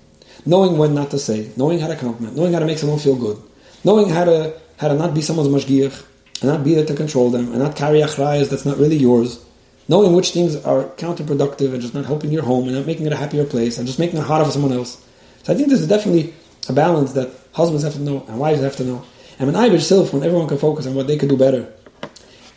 knowing 0.46 0.78
when 0.78 0.94
not 0.94 1.11
to 1.11 1.18
say, 1.18 1.50
knowing 1.56 1.78
how 1.78 1.88
to 1.88 1.96
compliment, 1.96 2.37
knowing 2.37 2.52
how 2.52 2.58
to 2.58 2.66
make 2.66 2.78
someone 2.78 2.98
feel 2.98 3.16
good, 3.16 3.40
knowing 3.84 4.08
how 4.08 4.24
to 4.24 4.58
how 4.78 4.88
to 4.88 4.94
not 4.94 5.14
be 5.14 5.20
someone's 5.20 5.48
mashgiach, 5.48 6.04
and 6.40 6.50
not 6.50 6.64
be 6.64 6.74
there 6.74 6.87
to 6.87 6.94
control 6.94 7.30
them, 7.30 7.48
and 7.52 7.58
not 7.58 7.76
carry 7.76 8.00
achrayas 8.00 8.48
that's 8.48 8.64
not 8.64 8.78
really 8.78 8.96
yours, 8.96 9.44
knowing 9.88 10.14
which 10.14 10.30
things 10.30 10.56
are 10.64 10.84
counterproductive 10.96 11.72
and 11.72 11.82
just 11.82 11.94
not 11.94 12.06
helping 12.06 12.30
your 12.30 12.42
home 12.42 12.64
and 12.68 12.76
not 12.76 12.87
making 12.87 13.06
it 13.06 13.12
a 13.12 13.16
happier 13.16 13.44
place 13.44 13.78
and 13.78 13.87
just 13.87 13.98
making 13.98 14.18
it 14.18 14.22
harder 14.22 14.44
for 14.44 14.52
someone 14.52 14.72
else. 14.72 15.04
So 15.42 15.52
I 15.52 15.56
think 15.56 15.68
this 15.68 15.80
is 15.80 15.88
definitely 15.88 16.34
a 16.68 16.72
balance 16.72 17.12
that 17.14 17.30
husbands 17.52 17.82
have 17.82 17.94
to 17.94 18.00
know 18.00 18.24
and 18.28 18.38
wives 18.38 18.61
have 18.61 18.76
to 18.76 18.84
know. 18.84 19.04
And 19.38 19.48
when 19.48 19.56
I 19.56 19.68
wish 19.68 19.87
self, 19.87 20.12
when 20.12 20.22
everyone 20.22 20.48
can 20.48 20.58
focus 20.58 20.87
on 20.87 20.94
what 20.94 21.06
they 21.06 21.16
could 21.16 21.28
do 21.28 21.37
better 21.37 21.72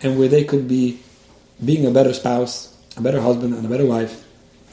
and 0.02 0.18
where 0.20 0.28
they 0.28 0.44
could 0.44 0.68
be 0.68 1.00
being 1.64 1.86
a 1.86 1.92
better 1.92 2.14
spouse, 2.14 2.76
a 2.98 3.02
better 3.02 3.22
husband, 3.22 3.54
and 3.54 3.66
a 3.66 3.70
better 3.70 3.86
wife, 3.86 4.24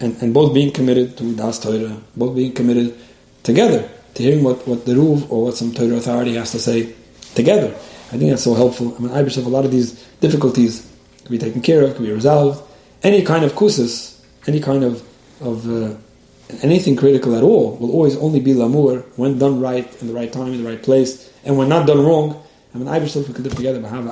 and, 0.00 0.20
and 0.22 0.32
both 0.32 0.54
being 0.54 0.72
committed 0.72 1.16
to 1.18 1.34
Das 1.34 1.58
Torah, 1.58 1.96
both 2.16 2.34
being 2.36 2.52
committed 2.52 2.98
together 3.42 3.88
to 4.14 4.22
hearing 4.22 4.44
what, 4.44 4.66
what 4.66 4.84
the 4.86 4.92
Ruv 4.92 5.30
or 5.30 5.44
what 5.44 5.56
some 5.56 5.72
Torah 5.72 5.96
authority 5.96 6.34
has 6.34 6.52
to 6.52 6.58
say 6.58 6.94
together. 7.34 7.74
I 8.08 8.16
think 8.16 8.30
that's 8.30 8.44
so 8.44 8.54
helpful. 8.54 8.96
I 8.96 9.00
mean, 9.00 9.12
I 9.12 9.22
believe 9.22 9.46
a 9.46 9.48
lot 9.48 9.64
of 9.64 9.70
these 9.70 10.04
difficulties 10.20 10.90
can 11.22 11.30
be 11.30 11.38
taken 11.38 11.60
care 11.60 11.82
of, 11.82 11.94
can 11.94 12.04
be 12.04 12.12
resolved. 12.12 12.62
Any 13.02 13.22
kind 13.22 13.44
of 13.44 13.52
kusis, 13.52 14.20
any 14.46 14.60
kind 14.60 14.82
of, 14.82 15.06
of 15.40 15.68
uh, 15.68 15.94
anything 16.62 16.96
critical 16.96 17.36
at 17.36 17.42
all, 17.42 17.76
will 17.76 17.92
always 17.92 18.16
only 18.16 18.40
be 18.40 18.54
lamur 18.54 19.04
when 19.16 19.38
done 19.38 19.60
right, 19.60 20.00
in 20.00 20.08
the 20.08 20.14
right 20.14 20.32
time, 20.32 20.52
in 20.52 20.64
the 20.64 20.68
right 20.68 20.82
place, 20.82 21.32
and 21.44 21.58
when 21.58 21.68
not 21.68 21.86
done 21.86 22.04
wrong. 22.04 22.42
I 22.74 22.78
mean, 22.78 22.88
I 22.88 22.98
we 22.98 23.06
could 23.10 23.40
live 23.40 23.54
together, 23.56 23.80
but 23.80 23.88
have 23.90 24.06